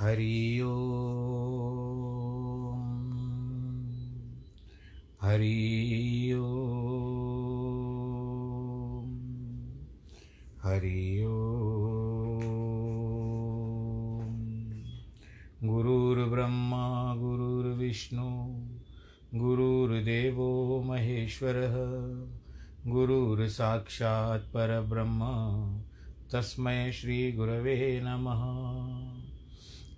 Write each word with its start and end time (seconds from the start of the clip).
हरि 0.00 0.60
ओ 0.60 0.76
हरि 5.22 6.30
हरि 10.62 11.24
ओ 11.24 11.36
गुरुर्ब्रह्मा 15.64 17.14
गुरुर्विष्णु 17.14 18.30
गुरुर्देवो 19.34 20.82
महेश्वरः 20.82 21.76
गुरुर्साक्षात् 22.90 24.52
तस्मै 26.32 26.92
श्रीगुरवे 26.92 28.00
नमः। 28.04 28.99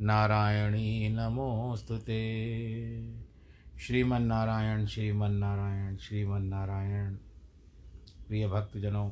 नारायणी 0.00 1.08
नमोऽस्तु 1.08 1.98
ते। 1.98 2.18
श्रीमन्नारायण 3.80 4.86
श्रीमन्नारायण 4.86 5.96
श्रीमन्नारायण। 5.96 7.14
प्रिय 8.28 8.48
भक्तजनों, 8.48 9.10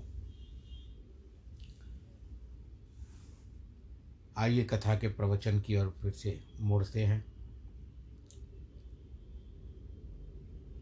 आइए 4.39 4.65
कथा 4.65 4.95
के 4.95 5.09
प्रवचन 5.09 5.61
की 5.61 5.77
ओर 5.77 5.97
फिर 6.03 6.11
से 6.11 6.41
मुड़ते 6.61 7.05
हैं। 7.05 7.25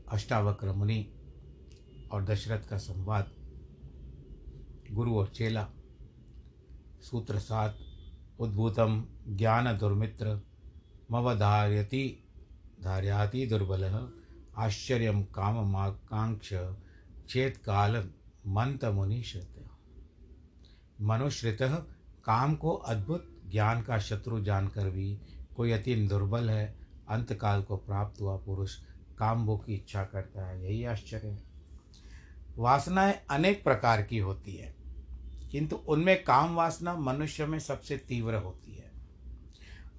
अष्टावक्र 0.08 0.72
मुनि 0.72 1.14
और 2.12 2.24
दशरथ 2.24 2.68
का 2.68 2.76
संवाद, 2.76 3.30
गुरु 4.90 5.14
और 5.14 5.28
चेला, 5.28 5.68
सूत्र 7.00 7.38
सात 7.38 7.78
उद्भूतम 8.40 9.04
ज्ञान 9.28 9.78
दुर्मित्र 9.78 10.40
मवधार्यति 11.10 12.24
धार्याति 12.84 13.46
दुर्बल, 13.46 14.12
आश्चर्य 14.56 15.12
काममाकांक्ष 15.34 16.54
चेत 17.28 17.56
काल 17.56 18.10
मंत 18.46 18.84
मुनिश्रित 18.84 19.64
मनुश्रित 21.00 21.58
काम 22.24 22.54
को 22.54 22.70
अद्भुत 22.70 23.40
ज्ञान 23.50 23.82
का 23.82 23.98
शत्रु 23.98 24.42
जानकर 24.44 24.90
भी 24.90 25.18
कोई 25.56 25.70
अति 25.70 25.94
दुर्बल 25.94 26.50
है, 26.50 26.74
अंतकाल 27.08 27.62
को 27.62 27.76
प्राप्त 27.76 28.20
हुआ 28.20 28.36
पुरुष 28.36 28.76
काम 29.18 29.46
भोग 29.46 29.66
की 29.66 29.74
इच्छा 29.74 30.04
करता 30.04 30.46
है, 30.46 30.64
यही 30.64 30.84
आश्चर्य 30.84 31.38
वासनाएँ 32.58 33.20
अनेक 33.30 33.64
प्रकार 33.64 34.02
की 34.02 34.18
होती 34.18 34.56
है। 34.56 34.83
किंतु 35.54 35.76
उनमें 35.76 36.24
काम 36.24 36.54
वासना 36.54 36.94
मनुष्य 36.94 37.46
में 37.46 37.58
सबसे 37.58 37.96
तीव्र 37.96 38.34
होती 38.34 38.74
है। 38.74 38.90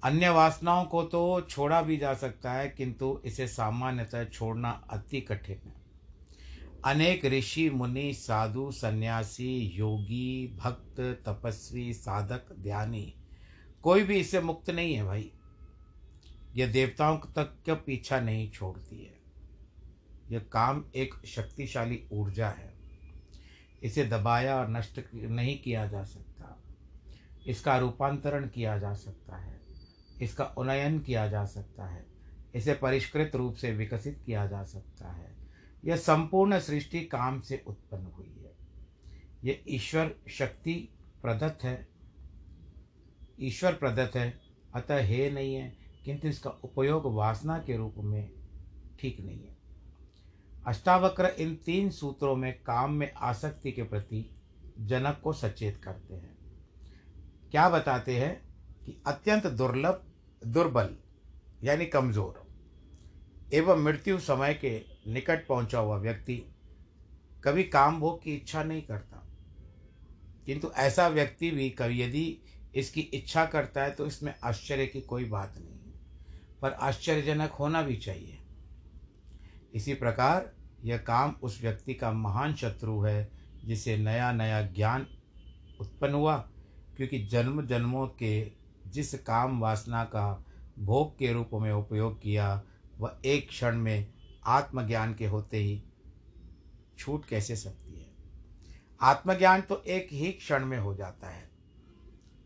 अन्य 0.04 0.28
वासनाओं 0.28 0.84
को 0.84 1.02
तो 1.02 1.40
छोड़ा 1.40 1.82
भी 1.82 1.96
जा 1.96 2.14
सकता 2.14 2.52
है, 2.52 2.68
किंतु 2.68 3.20
इसे 3.24 3.48
सामान्यतः 3.48 4.24
छोड़ना 4.24 4.70
अति 4.90 5.20
कठिन 5.20 5.56
है। 5.56 5.74
अनेक 6.84 7.24
ऋषि, 7.24 7.70
मुनि, 7.70 8.14
साधु, 8.14 8.70
सन्यासी, 8.70 9.58
योगी, 9.74 10.56
भक्त, 10.56 11.00
तपस्वी, 11.00 11.94
साधक, 11.94 12.52
ध्यानी, 12.58 13.14
कोई 13.82 14.02
भी 14.02 14.16
इससे 14.16 14.40
मुक्त 14.40 14.70
नहीं 14.70 14.94
है 14.94 15.04
भाई। 15.04 15.32
यह 16.56 16.72
देवताओं 16.72 17.18
तक 17.18 17.58
का 17.66 17.74
पीछा 17.74 18.20
नहीं 18.20 18.50
छोड़ती 18.50 19.04
है। 19.04 19.18
यह 20.30 20.38
काम 20.38 20.84
एक 20.96 21.14
शक्तिशाली 21.26 22.02
ऊर्जा 22.12 22.48
है। 22.48 22.75
इसे 23.86 24.04
दबाया 24.04 24.56
और 24.56 24.68
नष्ट 24.68 25.00
नहीं 25.14 25.62
किया 25.62 25.86
जा 25.86 26.04
सकता। 26.04 26.62
इसका 27.46 27.78
रूपांतरण 27.78 28.48
किया 28.48 28.78
जा 28.78 28.94
सकता 28.94 29.36
है। 29.36 29.60
इसका 30.22 30.44
उन्नयन 30.44 31.00
किया 31.00 31.28
जा 31.28 31.44
सकता 31.44 31.86
है। 31.86 32.06
इसे 32.54 32.74
परिष्कृत 32.74 33.36
रूप 33.36 33.54
से 33.54 33.72
विकसित 33.72 34.22
किया 34.26 34.46
जा 34.46 34.64
सकता 34.64 35.12
है। 35.12 35.36
यह 35.84 35.96
संपूर्ण 35.96 36.58
सृष्टि 36.58 37.04
काम 37.04 37.40
से 37.40 37.64
उत्पन्न 37.66 38.04
हुई 38.06 38.44
है। 38.44 38.52
यह 39.44 39.62
ईश्वर 39.68 40.14
शक्ति 40.28 40.88
प्रदत्त 41.22 41.64
है। 41.64 41.88
ईश्वर 43.40 43.72
प्रदत्त 43.72 44.16
है। 44.16 44.40
अतः 44.74 44.98
हे 44.98 45.30
नहीं 45.30 45.54
है, 45.54 45.76
किंतु 46.04 46.28
इसका 46.28 46.50
उपयोग 46.50 47.14
वासना 47.14 47.58
के 47.58 47.76
रूप 47.76 47.94
में 47.98 48.30
ठीक 49.00 49.20
नहीं 49.20 49.44
है। 49.44 49.55
अष्टावक्र 50.66 51.26
इन 51.38 51.54
तीन 51.56 51.90
सूत्रों 51.90 52.34
में 52.36 52.52
काम 52.62 52.92
में 52.92 53.12
आसक्ति 53.12 53.72
के 53.72 53.82
प्रति 53.82 54.24
जनक 54.80 55.20
को 55.24 55.32
सचेत 55.32 55.76
करते 55.76 56.14
हैं। 56.14 56.36
क्या 57.50 57.68
बताते 57.68 58.16
हैं 58.16 58.34
कि 58.86 58.96
अत्यंत 59.06 59.46
दुर्लभ, 59.46 60.02
दुर्बल, 60.42 60.96
यानी 61.64 61.86
कमज़ोर 61.86 62.44
एवं 63.54 63.82
मृत्यु 63.82 64.18
समय 64.18 64.54
के 64.54 64.80
निकट 65.12 65.46
पहुँचा 65.46 65.78
हुआ 65.78 65.96
व्यक्ति 65.96 66.36
कभी 67.44 67.64
काम 67.64 68.00
भोग 68.00 68.22
की 68.22 68.34
इच्छा 68.34 68.62
नहीं 68.62 68.82
करता। 68.82 69.22
किंतु 70.46 70.70
ऐसा 70.76 71.06
व्यक्ति 71.08 71.50
भी 71.50 71.68
कभी 71.70 72.02
यदि 72.02 72.38
इसकी 72.74 73.00
इच्छा 73.00 73.44
करता 73.44 73.84
है 73.84 73.90
तो 73.90 74.06
इसमें 74.06 74.34
आश्चर्य 74.44 74.86
की 74.86 75.00
कोई 75.00 75.24
बात 75.24 75.54
नहीं। 75.58 75.92
पर 76.62 76.72
आश्चर्यजनक 76.72 77.50
होना 77.50 77.82
भी 77.82 77.96
चाहिए। 77.96 78.38
इसी 79.76 79.94
प्रकार 79.94 80.52
यह 80.84 80.98
काम 80.98 81.34
उस 81.42 81.60
व्यक्ति 81.62 81.94
का 81.94 82.12
महान 82.12 82.54
शत्रु 82.54 83.00
है, 83.00 83.30
जिसे 83.64 83.96
नया 83.96 84.32
नया 84.32 84.62
ज्ञान 84.62 85.06
उत्पन्न 85.80 86.14
हुआ। 86.14 86.36
क्योंकि 86.96 87.18
जन्म 87.26 87.66
जन्मों 87.66 88.06
के 88.08 88.52
जिस 88.86 89.14
काम 89.14 89.60
वासना 89.60 90.04
का 90.04 90.44
भोग 90.78 91.18
के 91.18 91.32
रूप 91.32 91.50
में 91.54 91.72
उपयोग 91.72 92.20
किया, 92.22 92.62
वह 92.98 93.18
एक 93.24 93.48
क्षण 93.48 93.76
में 93.76 94.06
आत्मज्ञान 94.46 95.14
के 95.14 95.26
होते 95.26 95.56
ही 95.56 95.82
छूट 96.98 97.24
कैसे 97.24 97.56
सकती 97.56 98.00
है? 98.00 98.06
आत्मज्ञान 99.00 99.60
तो 99.60 99.82
एक 99.82 100.08
ही 100.12 100.32
क्षण 100.32 100.64
में 100.64 100.78
हो 100.78 100.94
जाता 100.94 101.28
है, 101.28 101.48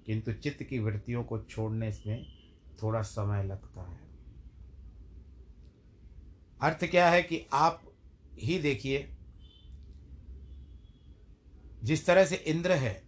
किंतु 0.06 0.32
चित्त 0.32 0.62
की 0.62 0.78
वृत्तियों 0.78 1.24
को 1.24 1.38
छोड़ने 1.40 1.92
में 2.06 2.26
थोड़ा 2.82 3.02
समय 3.02 3.44
लगता 3.44 3.90
है। 3.90 4.09
अर्थ 6.62 6.84
क्या 6.84 7.10
है 7.10 7.22
कि 7.22 7.46
आप 7.52 7.92
ही 8.34 8.58
देखिए, 8.58 9.16
जिस 11.84 12.06
तरह 12.06 12.24
से 12.24 12.36
इंद्र 12.36 12.72
है 12.72 13.02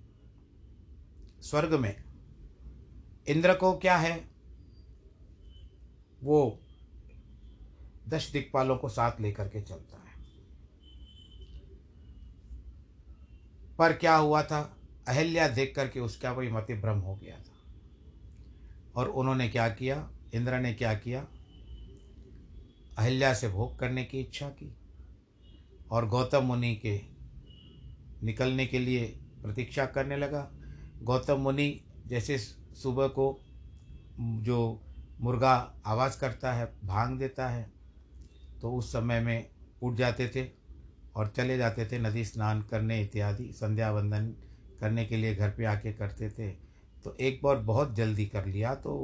स्वर्ग 1.41 1.75
में, 1.75 2.05
इंद्र 3.29 3.55
को 3.55 3.79
क्या 3.79 3.97
है? 3.97 4.31
वो 6.23 6.61
दश 8.09 8.33
दिक्पालों 8.33 8.77
को 8.77 8.89
साथ 8.89 9.21
लेकर 9.21 9.49
के 9.49 9.63
चलता 9.63 9.97
है। 9.97 10.25
पर 13.79 13.93
क्या 13.93 14.17
हुआ 14.17 14.43
था? 14.43 14.79
अहल्या 15.09 15.49
देख 15.49 15.73
करके 15.77 16.01
उसका 16.01 16.33
वही 16.33 16.49
मति 16.49 16.75
भ्रम 16.75 16.99
हो 16.99 17.17
गया 17.17 17.39
था। 17.39 17.53
और 18.97 19.09
उन्होंने 19.09 19.49
क्या 19.49 19.69
किया? 19.69 20.11
इंद्र 20.35 20.59
ने 20.59 20.75
क्या 20.75 20.95
किया? 20.95 21.29
अहिल्या 22.99 23.33
से 23.35 23.49
भोग 23.49 23.79
करने 23.79 24.05
की 24.05 24.21
इच्छा 24.21 24.49
की 24.49 24.73
और 25.91 26.09
गौतम 26.09 26.45
मुनि 26.45 26.75
के 26.77 27.01
निकलने 28.23 28.67
के 28.67 28.79
लिए 28.79 29.05
प्रतीक्षा 29.43 29.87
करने 29.87 30.17
लगा। 30.17 30.49
गौतम 31.03 31.41
मुनि 31.41 31.69
जैसे 32.07 32.39
सुबह 32.39 33.07
को 33.09 33.27
जो 34.21 34.59
मुर्गा 35.21 35.55
आवाज़ 35.87 36.19
करता 36.21 36.53
है, 36.53 36.67
भाँग 36.85 37.19
देता 37.19 37.49
है 37.49 37.71
तो 38.63 38.73
उस 38.73 38.93
समय 38.93 39.21
में 39.21 39.51
उठ 39.83 39.95
जाते 39.95 40.29
थे 40.29 40.47
और 41.17 41.33
चले 41.37 41.57
जाते 41.57 41.87
थे 41.87 41.99
नदी 41.99 42.25
स्नान 42.25 42.63
करने 42.63 43.01
इत्यादि, 43.03 43.53
संध्या 43.53 43.91
वंदन 43.93 44.27
करने 44.81 45.05
के 45.05 45.17
लिए 45.17 45.35
घर 45.35 45.51
पे 45.51 45.65
आके 45.65 45.93
करते 45.93 46.31
थे। 46.31 46.51
तो 47.05 47.17
एक 47.21 47.41
बार 47.43 47.57
बहुत 47.57 47.95
जल्दी 47.95 48.27
कर 48.27 48.47
लिया 48.47 48.75
तो 48.75 48.95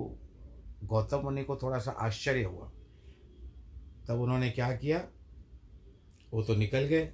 गौतम 0.84 1.20
मुनि 1.20 1.44
को 1.44 1.56
थोड़ा 1.56 1.78
सा 1.78 1.90
आश्चर्य 1.90 2.42
हुआ। 2.42 2.70
तब 4.08 4.20
उन्होंने 4.20 4.50
क्या 4.50 4.72
किया? 4.72 5.04
वो 6.32 6.42
तो 6.42 6.54
निकल 6.54 6.80
गए। 6.80 7.04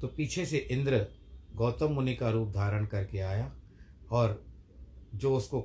तो 0.00 0.08
पीछे 0.08 0.46
से 0.46 0.58
इंद्र 0.58 1.06
गौतम 1.54 1.92
मुनि 1.92 2.14
का 2.14 2.30
रूप 2.30 2.48
धारण 2.48 2.86
करके 2.86 3.18
आया 3.18 3.52
और 4.10 4.46
जो 5.14 5.36
उसको 5.36 5.60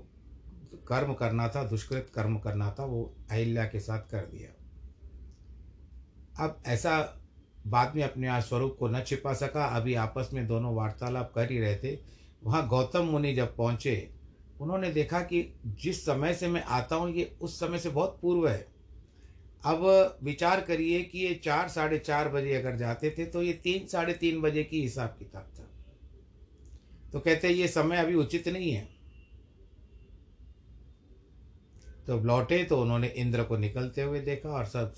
कर्म 0.87 1.13
करना 1.13 1.47
था, 1.47 1.63
दुष्कृत 1.63 2.11
कर्म 2.15 2.37
करना 2.37 2.75
था, 2.79 2.85
वो 2.85 3.15
अहिल्या 3.31 3.65
के 3.65 3.79
साथ 3.79 3.99
कर 3.99 4.21
दिया। 4.21 4.49
अब 6.45 6.63
ऐसा 6.65 7.19
बाद 7.67 7.95
में 7.95 8.03
अपने 8.03 8.27
आज 8.27 8.43
स्वरूप 8.43 8.75
को 8.79 8.87
न 8.87 9.01
छिपा 9.01 9.33
सका। 9.33 9.65
अभी 9.65 9.93
आपस 9.93 10.29
में 10.33 10.47
दोनों 10.47 10.75
वार्तालाप 10.75 11.31
कर 11.35 11.51
ही 11.51 11.59
रहे 11.59 11.75
थे। 11.75 11.99
वहाँ 12.43 12.67
गौतम 12.67 13.03
मुनि 13.03 13.33
जब 13.33 13.55
पहुँचे, 13.55 14.13
उन्होंने 14.61 14.91
देखा 14.91 15.19
कि 15.19 15.59
जिस 15.65 16.05
समय 16.05 16.33
से 16.33 16.47
मैं 16.47 16.63
आता 16.63 16.95
हूँ, 16.95 17.11
ये 17.11 17.37
उस 17.41 17.59
समय 17.59 17.79
से 17.79 17.89
बहुत 17.89 18.19
पूर्व 18.21 18.47
है। 18.47 18.72
अब 19.65 20.19
विचार 20.23 20.61
करिए 20.61 21.01
कि 21.01 21.19
ये 21.19 21.33
चार 21.35 21.67
साढ़े 21.69 21.99
चार 21.99 22.29
बजे 22.29 22.53
अगर 22.53 22.77
जाते 22.77 23.15
थे 23.17 23.25
तो 23.25 23.41
ये 23.43 23.53
तीन 23.53 23.87
साढ़े 23.87 24.13
तीन 24.13 24.41
बजे 24.41 24.63
की 24.63 24.81
हिसाब 24.81 25.15
किताब 25.19 25.51
था। 25.59 25.67
तो 27.11 27.19
कहते 27.19 27.49
ये 27.49 27.67
समय 27.67 27.97
अभी 27.97 28.15
उचित 28.15 28.47
नहीं 28.47 28.71
है। 28.71 28.87
तो 32.07 32.19
लौटे 32.19 32.63
तो 32.63 32.81
उन्होंने 32.81 33.07
इंद्र 33.07 33.43
को 33.43 33.57
निकलते 33.57 34.01
हुए 34.01 34.19
देखा 34.19 34.49
और 34.49 34.65
सब 34.65 34.93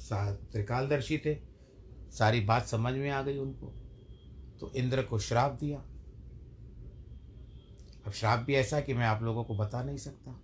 त्रिकालदर्शी 0.52 1.18
थे। 1.18 1.36
सारी 2.12 2.40
बात 2.42 2.66
समझ 2.68 2.94
में 2.94 3.10
आ 3.10 3.22
गई 3.22 3.38
उनको। 3.38 3.74
तो 4.60 4.72
इंद्र 4.76 5.04
को 5.04 5.20
श्राप 5.20 5.52
दिया। 5.52 5.78
अब 8.06 8.12
श्राप 8.12 8.40
भी 8.40 8.56
ऐसा 8.56 8.82
कि 8.82 8.94
मैं 8.94 9.06
आप 9.06 9.24
लोगों 9.24 9.44
को 9.44 9.58
बता 9.58 9.84
नहीं 9.84 9.98
सकता। 9.98 10.42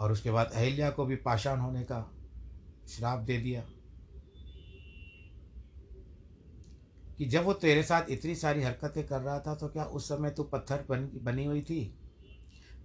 और 0.00 0.12
उसके 0.12 0.30
बाद 0.30 0.50
अहिल्या 0.54 0.90
को 0.90 1.04
भी 1.06 1.16
पाषाण 1.16 1.58
होने 1.58 1.82
का 1.82 2.00
श्राप 2.88 3.18
दे 3.18 3.38
दिया 3.38 3.62
कि 7.18 7.24
जब 7.24 7.44
वो 7.44 7.52
तेरे 7.52 7.82
साथ 7.82 8.10
इतनी 8.10 8.34
सारी 8.34 8.62
हरकतें 8.62 9.06
कर 9.06 9.20
रहा 9.20 9.38
था 9.40 9.54
तो 9.54 9.68
क्या 9.68 9.84
उस 9.84 10.08
समय 10.08 10.30
तू 10.30 10.42
पत्थर 10.42 10.84
बन, 10.88 11.10
बनी 11.22 11.44
हुई 11.44 11.62
थी? 11.62 11.98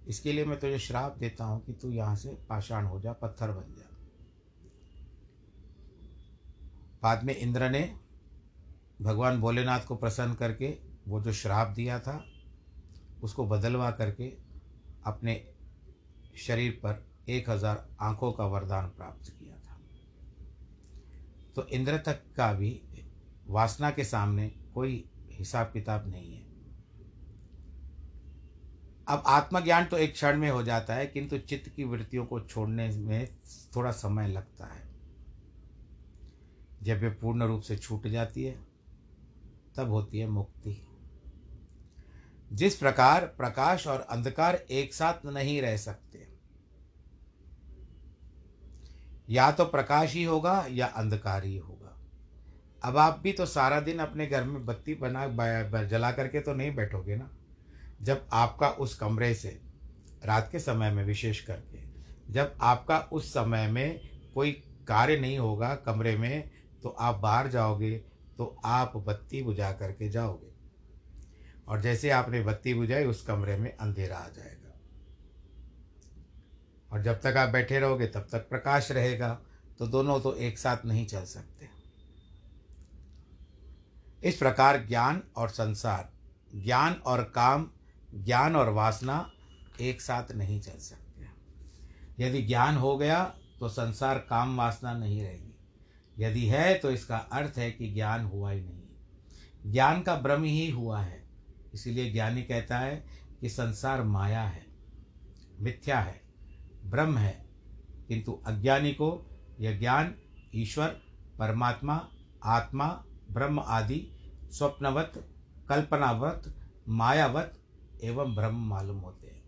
इसके 0.08 0.32
लिए 0.32 0.44
मैं 0.44 0.58
तुझे 0.60 0.78
श्राप 0.78 1.16
देता 1.18 1.44
हूँ 1.44 1.64
कि 1.64 1.72
तू 1.72 1.90
यहाँ 1.90 2.16
से 2.16 2.28
पाषाण 2.48 2.84
हो 2.84 3.00
जा, 3.00 3.12
पत्थर 3.12 3.50
बन 3.50 3.74
जा। 3.74 3.88
बाद 7.02 7.24
में 7.24 7.36
इंद्र 7.36 7.70
ने 7.70 7.94
भगवान 9.02 9.40
भोलेनाथ 9.40 9.80
को 9.80 9.96
प्रसन्न 9.96 10.34
करके 10.34 10.78
वो 11.08 11.20
जो 11.20 11.32
श्राप 11.32 11.68
दिया 11.68 11.98
था, 12.00 12.24
उसको 13.22 13.46
बदलवा 13.46 13.90
करके 13.90 14.32
अपने 15.06 15.51
शरीर 16.34 16.80
पर 16.84 17.04
एक 17.28 17.50
हज़ार 17.50 17.88
आँखों 18.00 18.32
का 18.32 18.46
वरदान 18.46 18.88
प्राप्त 18.88 19.30
किया 19.30 19.56
था। 19.56 19.80
तो 21.56 21.66
इंद्र 21.68 21.98
तक 21.98 22.22
का 22.36 22.52
भी 22.52 22.80
वासना 23.46 23.90
के 23.90 24.04
सामने 24.04 24.48
कोई 24.74 25.04
हिसाब 25.30 25.70
किताब 25.72 26.08
नहीं 26.08 26.32
है। 26.34 26.50
अब 29.08 29.22
आत्मज्ञान 29.26 29.84
तो 29.84 29.98
एक 29.98 30.12
क्षण 30.12 30.38
में 30.38 30.50
हो 30.50 30.62
जाता 30.62 30.94
है, 30.94 31.06
किंतु 31.06 31.38
चित्त 31.38 31.68
की 31.68 31.84
वृत्तियों 31.84 32.26
को 32.26 32.40
छोड़ने 32.40 32.88
में 32.88 33.28
थोड़ा 33.76 33.90
समय 33.90 34.28
लगता 34.28 34.66
है। 34.66 34.90
जब 36.82 37.00
वे 37.00 37.10
पूर्ण 37.10 37.46
रूप 37.46 37.62
से 37.62 37.76
छूट 37.76 38.06
जाती 38.06 38.44
है, 38.44 38.54
तब 39.76 39.90
होती 39.90 40.18
है 40.18 40.26
मुक्ति। 40.26 40.80
जिस 42.52 42.76
प्रकार 42.76 43.24
प्रकाश 43.36 43.86
और 43.86 44.00
अंधकार 44.00 44.54
एक 44.70 44.94
साथ 44.94 45.26
नहीं 45.26 45.60
रह 45.62 45.76
सकते। 45.76 46.26
या 49.30 49.50
तो 49.52 49.64
प्रकाश 49.64 50.14
ही 50.14 50.24
होगा 50.24 50.66
या 50.70 50.86
अंधकार 50.86 51.44
ही 51.44 51.56
होगा। 51.56 51.98
अब 52.82 52.96
आप 52.96 53.18
भी 53.18 53.32
तो 53.32 53.46
सारा 53.46 53.80
दिन 53.80 53.98
अपने 53.98 54.26
घर 54.26 54.44
में 54.44 54.64
बत्ती 54.66 54.94
बना 54.94 55.82
जला 55.84 56.10
करके 56.12 56.40
तो 56.40 56.54
नहीं 56.54 56.74
बैठोगे 56.74 57.16
ना? 57.16 57.30
जब 58.02 58.26
आपका 58.32 58.68
उस 58.68 58.98
कमरे 58.98 59.34
से, 59.34 59.60
रात 60.24 60.48
के 60.52 60.58
समय 60.58 60.90
में 60.90 61.04
विशेष 61.04 61.40
करके, 61.40 61.78
जब 62.32 62.56
आपका 62.60 62.98
उस 63.12 63.30
समय 63.30 63.66
में 63.68 64.00
कोई 64.34 64.52
कार्य 64.88 65.16
नहीं 65.16 65.38
होगा 65.38 65.74
कमरे 65.76 66.16
में 66.16 66.50
तो 66.82 66.88
आप 66.88 67.14
बाहर 67.14 67.48
जाओगे 67.48 67.96
तो 68.38 68.56
आप 68.64 68.96
बत्ती 68.96 69.42
बुझा 69.42 69.72
करके 69.72 70.08
जाओगे। 70.08 70.51
और 71.68 71.80
जैसे 71.80 72.10
आपने 72.10 72.42
बत्ती 72.42 72.74
बुझाई, 72.74 73.04
उस 73.04 73.26
कमरे 73.26 73.56
में 73.56 73.76
अंधेरा 73.76 74.16
आ 74.16 74.28
जाएगा। 74.28 74.62
और 76.92 77.02
जब 77.02 77.20
तक 77.20 77.36
आप 77.36 77.48
बैठे 77.48 77.78
रहोगे, 77.78 78.06
तब 78.06 78.28
तक 78.32 78.48
प्रकाश 78.48 78.92
रहेगा 78.92 79.40
तो 79.78 79.86
दोनों 79.86 80.20
तो 80.20 80.34
एक 80.34 80.58
साथ 80.58 80.86
नहीं 80.86 81.06
चल 81.06 81.24
सकते। 81.24 81.68
इस 84.24 84.36
प्रकार 84.36 84.86
ज्ञान 84.86 85.22
और 85.36 85.48
संसार, 85.48 86.12
ज्ञान 86.56 86.92
और 86.92 87.24
काम, 87.24 87.70
ज्ञान 88.14 88.56
और 88.56 88.68
वासना 88.68 89.32
एक 89.80 90.00
साथ 90.00 90.32
नहीं 90.32 90.60
चल 90.60 90.78
सकते। 90.78 91.26
यदि 92.24 92.42
ज्ञान 92.42 92.76
हो 92.76 92.98
गया 92.98 93.24
तो 93.60 93.68
संसार, 93.68 94.18
काम, 94.18 94.56
वासना 94.56 94.92
नहीं 94.92 95.22
रहेगी। 95.22 95.54
यदि 96.18 96.46
है 96.46 96.74
तो 96.74 96.90
इसका 96.90 97.16
अर्थ 97.16 97.58
है 97.58 97.70
कि 97.70 97.94
ज्ञान 97.94 98.24
हुआ 98.24 98.50
ही 98.50 98.60
नहीं। 98.60 98.82
ज्ञान 99.72 100.02
का 100.02 100.16
भ्रम 100.16 100.42
ही 100.42 100.70
हुआ 100.70 101.00
है। 101.00 101.21
इसीलिए 101.74 102.12
ज्ञानी 102.12 102.42
कहता 102.42 102.78
है 102.78 103.04
कि 103.40 103.48
संसार 103.48 104.02
माया 104.02 104.42
है, 104.42 104.66
मिथ्या 105.60 106.00
है, 106.00 106.20
ब्रह्म 106.84 107.18
है। 107.18 107.46
किंतु 108.08 108.42
अज्ञानी 108.46 108.92
को 108.92 109.30
यह 109.60 109.78
ज्ञान 109.78 110.14
ईश्वर, 110.54 110.88
परमात्मा, 111.38 112.08
आत्मा, 112.44 113.04
ब्रह्म 113.30 113.60
आदि, 113.60 114.12
स्वप्नवत, 114.52 115.28
कल्पनावत, 115.68 116.54
मायावत 116.88 117.58
एवं 118.02 118.34
ब्रह्म 118.34 118.68
मालूम 118.68 118.98
होते 118.98 119.26
हैं। 119.26 119.42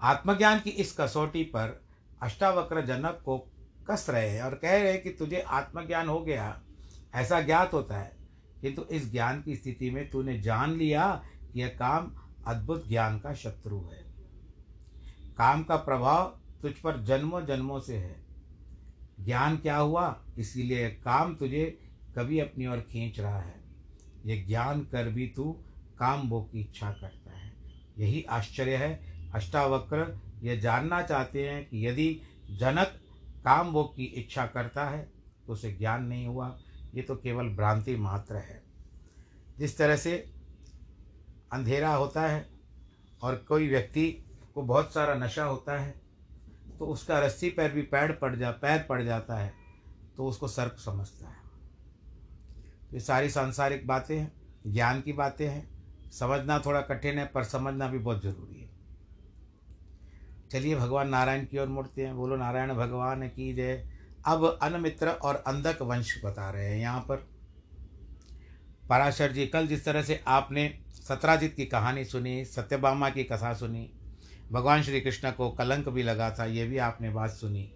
आत्मज्ञान 0.00 0.60
की 0.60 0.70
इस 0.70 0.96
कसौटी 1.00 1.44
पर 1.44 1.84
अष्टावक्र 2.22 2.86
जनक 2.86 3.22
को 3.24 3.38
कस 3.90 4.06
रहे 4.10 4.30
हैं 4.30 4.42
और 4.42 4.54
कह 4.54 4.70
रहे 4.70 4.92
हैं 4.92 5.02
कि 5.02 5.10
तुझे 5.10 5.40
आत्मज्ञान 5.40 6.08
हो 6.08 6.20
गया, 6.20 6.62
ऐसा 7.14 7.40
ज्ञात 7.40 7.72
होता 7.72 7.96
है। 7.98 8.16
किंतु 8.60 8.82
इस 8.82 9.12
ज्ञान 9.12 9.42
की 9.42 9.56
स्थिति 9.56 9.90
में 9.90 10.10
तूने 10.10 10.40
जान 10.40 10.70
लिया 10.70 11.22
यह 11.56 11.68
काम 11.68 12.14
अद्भुत 12.46 12.88
ज्ञान 12.88 13.18
का 13.18 13.34
शत्रु 13.34 13.80
है। 13.80 14.04
काम 15.38 15.62
का 15.62 15.76
प्रभाव 15.76 16.40
तुझ 16.62 16.72
पर 16.72 17.02
जन्मों 17.02 17.46
जन्मों 17.46 17.80
से 17.80 17.96
है। 17.96 18.24
ज्ञान 19.20 19.56
क्या 19.56 19.76
हुआ? 19.76 20.24
इसीलिए 20.38 20.90
काम 20.90 21.34
तुझे 21.34 21.78
कभी 22.18 22.38
अपनी 22.38 22.66
ओर 22.66 22.80
खींच 22.80 23.20
रहा 23.20 23.40
है। 23.40 23.64
यह 24.26 24.46
ज्ञान 24.46 24.80
कर 24.80 25.08
भी 25.08 25.26
तू 25.26 25.52
काम 25.98 26.28
भोग 26.28 26.52
की 26.52 26.60
इच्छा 26.60 26.92
करता 26.92 27.38
है। 27.38 27.52
यही 27.98 28.22
आश्चर्य 28.22 28.76
है। 28.76 29.12
अष्टावक्र 29.34 30.20
ये 30.42 30.56
जानना 30.56 31.02
चाहते 31.02 31.48
हैं 31.48 31.68
कि 31.68 31.86
यदि 31.86 32.20
जनक 32.50 33.00
काम 33.44 33.72
भोग 33.72 33.96
की 33.96 34.04
इच्छा 34.04 34.46
करता 34.46 34.84
है 34.84 35.12
तो 35.46 35.52
उसे 35.52 35.72
ज्ञान 35.72 36.04
नहीं 36.04 36.26
हुआ। 36.26 36.58
ये 36.94 37.02
तो 37.02 37.16
केवल 37.16 37.48
भ्रांति 37.48 37.96
मात्र 37.96 38.36
है। 38.36 38.62
जिस 39.58 39.78
तरह 39.78 39.96
से 39.96 40.31
अंधेरा 41.52 41.94
होता 41.94 42.22
है 42.22 42.46
और 43.22 43.34
कोई 43.48 43.68
व्यक्ति 43.68 44.06
को 44.54 44.62
बहुत 44.62 44.92
सारा 44.94 45.14
नशा 45.14 45.44
होता 45.44 45.78
है 45.80 45.94
तो 46.78 46.86
उसका 46.86 47.18
रस्सी 47.18 47.50
पैर 47.50 47.72
भी 47.72 47.82
पैर 47.82 48.12
पड़ 48.12 48.34
जा, 48.36 48.50
पैर 48.50 48.86
पड़ 48.88 49.02
जाता 49.02 49.36
है 49.36 49.52
तो 50.16 50.26
उसको 50.26 50.48
सर्प 50.48 50.76
समझता 50.78 51.28
है। 51.28 51.40
ये 52.92 53.00
सारी 53.00 53.30
सांसारिक 53.30 53.86
बातें 53.86 54.16
हैं, 54.18 54.32
ज्ञान 54.66 55.00
की 55.00 55.12
बातें 55.12 55.46
हैं, 55.48 56.10
समझना 56.10 56.58
थोड़ा 56.58 56.80
कठिन 56.80 57.18
है, 57.18 57.24
पर 57.26 57.44
समझना 57.44 57.88
भी 57.88 57.98
बहुत 57.98 58.22
ज़रूरी 58.22 58.60
है। 58.60 58.70
चलिए 60.50 60.76
भगवान 60.76 61.08
नारायण 61.08 61.44
की 61.46 61.58
ओर 61.58 61.68
मुड़ते 61.68 62.06
हैं, 62.06 62.16
बोलो 62.16 62.36
नारायण 62.36 62.74
भगवान 62.74 63.28
की 63.28 63.52
जय। 63.54 63.88
अब 64.26 64.58
अनमित्र 64.62 65.08
और 65.08 65.42
अंधक 65.46 65.82
वंश 65.82 66.20
बता 66.24 66.50
रहे 66.50 66.66
हैं 66.66 66.78
यहाँ 66.78 67.00
पर। 67.00 67.26
पराशर 68.92 69.32
जी, 69.32 69.46
कल 69.46 69.66
जिस 69.66 69.84
तरह 69.84 70.02
से 70.02 70.20
आपने 70.26 70.78
सत्राजित 71.08 71.54
की 71.54 71.64
कहानी 71.64 72.04
सुनी, 72.04 72.44
सत्यभामा 72.44 73.10
की 73.10 73.24
कथा 73.24 73.54
सुनी, 73.54 73.90
भगवान 74.52 74.82
श्री 74.82 75.00
कृष्ण 75.00 75.30
को 75.30 75.50
कलंक 75.50 75.88
भी 75.88 76.02
लगा 76.02 76.30
था, 76.30 76.44
ये 76.44 76.66
भी 76.66 76.78
आपने 76.78 77.10
बात 77.10 77.30
सुनी। 77.30 77.72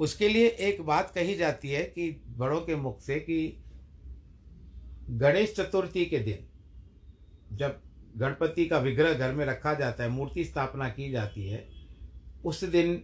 उसके 0.00 0.28
लिए 0.28 0.48
एक 0.48 0.82
बात 0.82 1.10
कही 1.10 1.34
जाती 1.34 1.68
है 1.68 1.82
कि 1.82 2.24
बड़ों 2.28 2.60
के 2.60 2.76
मुख 2.76 3.00
से 3.00 3.20
कि 3.20 3.64
गणेश 5.10 5.54
चतुर्थी 5.56 6.06
के 6.06 6.18
दिन 6.18 6.46
जब 7.56 7.80
गणपति 8.16 8.66
का 8.66 8.78
विग्रह 8.78 9.14
घर 9.14 9.32
में 9.32 9.44
रखा 9.44 9.74
जाता 9.74 10.04
है, 10.04 10.10
मूर्ति 10.10 10.44
स्थापना 10.44 10.88
की 10.88 11.10
जाती 11.10 11.48
है, 11.48 11.68
उस 12.44 12.64
दिन 12.64 13.02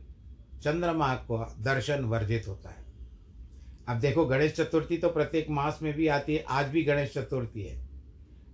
चंद्रमा 0.62 1.14
को 1.14 1.38
दर्शन 1.60 2.04
वर्जित 2.04 2.48
होता 2.48 2.70
है। 2.70 2.83
अब 3.88 3.98
देखो, 4.00 4.24
गणेश 4.24 4.52
चतुर्थी 4.52 4.96
तो 4.96 5.08
प्रत्येक 5.08 5.50
मास 5.50 5.78
में 5.82 5.92
भी 5.94 6.06
आती 6.08 6.34
है, 6.34 6.44
आज 6.48 6.68
भी 6.68 6.82
गणेश 6.82 7.12
चतुर्थी 7.14 7.62
है। 7.62 7.82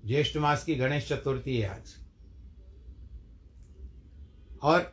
ज्येष्ठ 0.06 0.36
मास 0.36 0.64
की 0.64 0.74
गणेश 0.74 1.08
चतुर्थी 1.08 1.58
है 1.58 1.68
आज। 1.68 1.94
और 4.62 4.92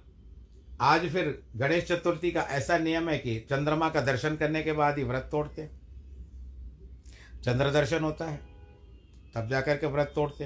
आज 0.82 1.08
फिर 1.10 1.38
गणेश 1.56 1.84
चतुर्थी 1.84 2.32
का 2.32 2.41
ऐसा 2.41 2.77
नियम 2.77 3.10
है 3.10 3.17
कि 3.17 3.39
चंद्रमा 3.50 3.89
का 3.89 4.01
दर्शन 4.01 4.36
करने 4.36 4.63
के 4.63 4.74
बाद 4.74 4.98
ही 4.98 5.03
व्रत 5.03 5.27
तोड़ते 5.32 5.67
चंद्र 7.44 7.72
दर्शन 7.72 8.03
होता 8.03 8.25
है, 8.25 8.39
तब 9.36 9.48
जाकर 9.50 9.77
के 9.77 9.88
व्रत 9.88 10.12
तोड़ते 10.15 10.46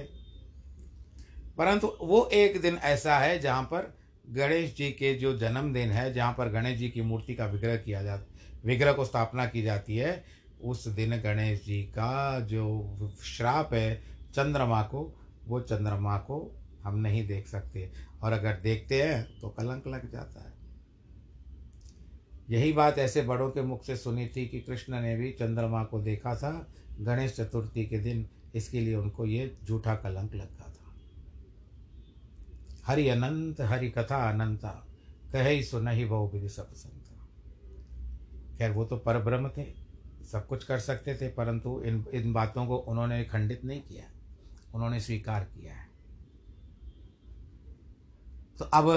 परंतु 1.58 1.88
वो 2.02 2.26
एक 2.34 2.62
दिन 2.62 2.78
ऐसा 2.78 3.18
है 3.18 3.40
जहाँ 3.40 3.64
पर 3.64 3.94
गणेश 4.30 4.76
जी 4.76 4.90
के 4.92 5.14
जो 5.14 5.38
जन्मदिन 5.38 5.92
है, 5.92 6.14
जहाँ 6.14 6.34
पर 6.34 6.50
गणेश 6.50 6.78
जी 6.80 6.90
की 6.90 7.02
मूर्ति 7.02 7.36
का 7.36 7.46
विग्रह 7.46 7.76
किया 7.76 8.04
जाता 8.04 8.31
विग्रह 8.65 8.94
को 8.94 9.06
स्थापना 9.06 9.46
की 9.46 9.62
जाती 9.62 9.98
है, 9.98 10.24
उस 10.62 10.88
दिन 10.88 11.18
गणेश 11.18 11.65
जी 11.65 11.84
का 11.84 12.39
जो 12.39 13.15
श्राप 13.24 13.74
है, 13.74 14.03
चंद्रमा 14.34 14.84
को, 14.84 15.20
वो 15.46 15.62
चंद्रमा 15.62 16.18
को 16.18 16.63
हम 16.84 16.96
नहीं 16.96 17.27
देख 17.27 17.48
सकते। 17.48 17.91
और 18.22 18.32
अगर 18.32 18.53
देखते 18.53 19.01
हैं 19.01 19.39
तो 19.39 19.50
कलंक 19.50 19.88
लग 19.88 20.12
जाता 20.12 20.39
है। 20.39 20.53
यही 22.50 22.74
बात 22.74 23.00
ऐसे 23.00 23.22
बड़ों 23.22 23.50
के 23.50 23.62
मुख 23.62 23.86
से 23.86 23.98
सुनी 23.98 24.27
थी 24.27 24.48
कि 24.48 24.60
कृष्ण 24.60 25.01
ने 25.01 25.15
भी 25.15 25.32
चंद्रमा 25.32 25.84
को 25.84 26.01
देखा 26.01 26.36
था, 26.36 26.74
गणेश 27.00 27.36
चतुर्थी 27.36 27.86
के 27.86 28.00
दिन। 28.00 28.30
इसके 28.56 28.80
लिए 28.80 28.96
उनको 28.96 29.25
ये 29.25 29.58
झूठा 29.65 29.96
कलंक 29.96 30.36
लगा 30.36 30.65
था। 30.70 30.96
हरि 32.86 33.08
अनंत, 33.08 33.62
हरि 33.62 33.89
कथा 33.89 34.30
अनंता, 34.30 34.88
कहे 35.32 35.63
सुनहि 35.63 36.06
बहु 36.06 36.30
विधि 36.30 36.50
सब 36.50 36.74
संत 36.74 37.00
खैर 38.62 38.72
वो 38.72 38.84
तो 38.86 38.98
पर 38.98 39.18
ब्रह्म 39.18 39.50
थे 39.50 39.63
सब 40.32 40.48
कुछ 40.48 40.63
कर 40.63 40.80
सकते 40.80 41.15
थे 41.15 41.27
परंतु 41.27 41.82
इन 41.86 42.03
इन 42.13 42.34
बातों 42.34 42.65
को 42.65 42.77
उन्होंने 42.77 43.24
खंडित 43.24 43.63
नहीं 43.65 43.82
किया। 43.82 44.03
उन्होंने 44.75 45.00
स्वीकार 45.00 45.44
किया 45.44 45.74
है। 45.74 45.88
तो 48.60 48.65
अब 48.65 48.89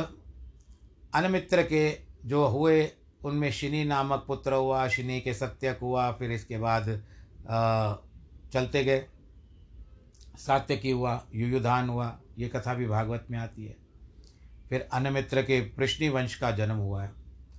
अनमित्र 1.14 1.62
के 1.62 1.98
जो 2.24 2.46
हुए 2.46 2.92
उनमें 3.24 3.50
शिनी 3.52 3.84
नामक 3.84 4.24
पुत्र 4.26 4.52
हुआ 4.52 4.86
शिनी 4.88 5.20
के 5.20 5.34
सत्यक 5.34 5.78
हुआ 5.78 6.10
फिर 6.12 6.32
इसके 6.32 6.58
बाद 6.58 6.88
आ, 7.48 7.94
चलते 8.52 8.84
गए। 8.84 9.06
सात्यकी 10.38 10.90
हुआ 10.90 11.22
युयुधान 11.34 11.88
हुआ 11.88 12.18
ये 12.38 12.48
कथा 12.48 12.74
भी 12.74 12.86
भागवत 12.86 13.26
में 13.30 13.38
आती 13.38 13.64
है। 13.64 13.76
फिर 14.68 14.88
अनमित्र 14.92 15.42
के 15.42 15.60
पृष्णी 15.60 16.08
वंश 16.08 16.34
का 16.34 16.50
जन्म 16.50 16.76
हुआ 16.76 17.02
है। 17.02 17.12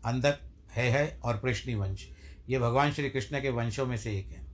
अंधक 0.06 0.40
है 0.76 0.90
है 0.90 1.20
और 1.24 1.38
पृष्णी 1.38 1.76
वंश। 1.76 2.10
ये 2.50 2.60
भगवान 2.60 2.92
श्री 2.92 3.10
कृष्ण 3.10 3.42
के 3.42 3.50
वंशों 3.50 3.86
में 3.86 3.98
से 3.98 4.18
एक 4.18 4.28
है। 4.28 4.46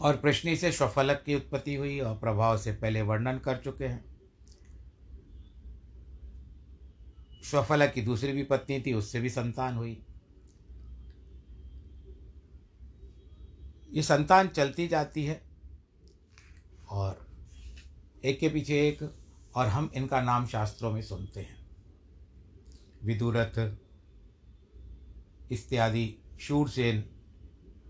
और 0.00 0.16
पृष्णी 0.16 0.56
से 0.56 0.72
स्वफलक 0.72 1.22
की 1.26 1.34
उत्पत्ति 1.34 1.74
हुई 1.74 2.00
और 2.00 2.18
प्रभाव 2.18 2.58
से 2.58 2.72
पहले 2.72 3.02
वर्णन 3.02 3.38
कर 3.38 3.56
चुके 3.56 3.84
हैं। 3.84 4.04
स्वफलक 7.42 7.92
की 7.92 8.02
दूसरी 8.02 8.32
भी 8.32 8.42
पत्नी 8.42 8.80
थी, 8.80 8.92
उससे 8.92 9.20
भी 9.20 9.28
संतान 9.28 9.74
हुई। 9.74 10.04
ये 13.92 14.02
संतान 14.02 14.48
चलती 14.48 14.88
जाती 14.88 15.24
है 15.24 15.42
और 16.88 17.26
एक 18.24 18.38
के 18.38 18.48
पीछे 18.48 18.88
एक, 18.88 19.16
और 19.54 19.66
हम 19.66 19.90
इनका 19.94 20.20
नाम 20.20 20.46
शास्त्रों 20.46 20.92
में 20.92 21.02
सुनते 21.02 21.40
हैं। 21.40 21.63
विदुरथ, 23.04 23.58
इत्यादि, 25.52 26.06
शूरसेन, 26.40 27.00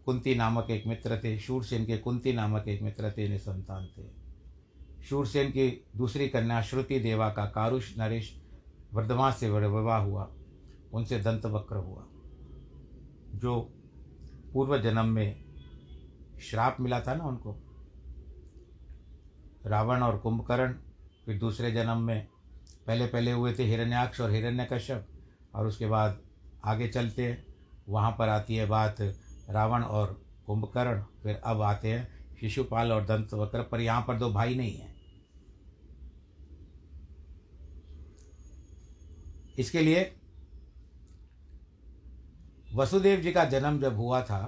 कुंती 0.07 0.35
नामक 0.35 0.71
एक 0.71 0.87
मित्र 0.87 1.19
थे। 1.25 1.39
शूरसेन 1.39 1.85
के 1.87 1.99
कुंती 1.99 2.33
नामक 2.33 2.69
एक 2.69 2.83
मित्र 2.83 3.11
थे, 3.11 3.25
इन्हें 3.25 3.39
संतान 3.39 3.87
थे। 3.89 4.09
शूरसेन 5.05 5.51
की 5.51 5.69
दूसरी 5.97 6.29
कन्या 6.29 6.61
श्रुति 6.63 6.99
देवा 6.99 7.29
का 7.29 7.45
कारुष 7.47 7.99
नरेश 7.99 8.35
वर्धमान 8.93 9.33
से 9.33 9.51
विवाह 9.51 9.99
हुआ। 9.99 10.31
उनसे 10.93 11.19
दंत 11.19 11.47
वक्र 11.47 11.77
हुआ, 11.77 12.07
जो 13.35 13.61
पूर्व 14.53 14.79
जन्म 14.79 15.07
में 15.07 15.45
श्राप 16.43 16.77
मिला 16.81 17.01
था 17.01 17.15
ना 17.15 17.25
उनको। 17.25 17.57
रावण 19.67 20.03
और 20.03 20.19
कुंभकर्ण, 20.19 20.73
फिर 21.27 21.39
दूसरे 21.39 21.71
जन्म 21.73 21.99
में 21.99 22.29
पहले 22.87 23.07
पहले 23.07 23.33
हुए 23.33 23.53
थे 23.55 23.65
हिरण्याक्ष 23.65 24.21
और 24.21 24.31
हिरण्यकश्यप, 24.31 25.07
और 25.55 25.67
उसके 25.67 25.87
बाद 25.87 26.21
आगे 26.65 26.89
चलते 26.89 27.25
हैं। 27.25 27.45
वहाँ 27.89 28.11
पर 28.19 28.29
आती 28.29 28.57
है 28.57 28.67
बात 28.67 29.01
रावण 29.51 29.83
और 29.83 30.21
कुंभकर्ण, 30.47 31.03
फिर 31.23 31.35
अब 31.37 31.63
आते 31.63 31.93
हैं 31.93 32.37
शिशुपाल 32.41 32.93
और 32.93 33.05
दंत 33.07 33.35
वक्र 33.35 33.63
पर 33.63 33.81
यहाँ 33.81 34.05
पर 34.09 34.19
दो 34.19 34.31
भाई 34.33 34.55
नहीं 34.55 34.75
हैं। 34.75 34.93
इसके 39.59 39.81
लिए 39.81 40.13
वसुदेव 42.69 43.21
जी 43.21 43.33
का 43.33 43.45
जन्म 43.47 43.79
जब 43.81 43.97
हुआ 43.97 44.21
था 44.23 44.41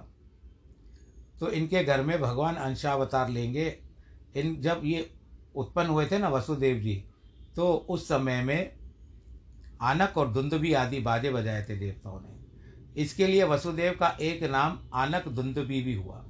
तो 1.40 1.50
इनके 1.50 1.82
घर 1.84 2.02
में 2.02 2.20
भगवान 2.20 2.54
अंशावतार 2.56 3.28
लेंगे। 3.28 3.66
इन 4.36 4.56
जब 4.62 4.80
ये 4.84 5.10
उत्पन्न 5.54 5.88
हुए 5.88 6.06
थे 6.06 6.18
ना 6.18 6.28
वसुदेव 6.28 6.78
जी 6.78 6.94
तो 7.56 7.72
उस 7.72 8.08
समय 8.08 8.42
में 8.42 8.76
आनक 9.80 10.18
और 10.18 10.32
धुंदुबी 10.32 10.72
आदि 10.72 11.00
बाजे 11.00 11.30
बजाए 11.30 11.66
थे 11.68 11.76
देवताओं 11.76 12.20
ने। 12.20 12.36
इसके 13.02 13.26
लिए 13.26 13.44
वसुदेव 13.44 13.92
का 13.92 14.08
एक 14.20 14.42
नाम 14.42 14.78
आनक 14.94 15.28
धुंदुबी 15.28 15.82
भी 15.82 15.94
हुआ। 15.94 16.24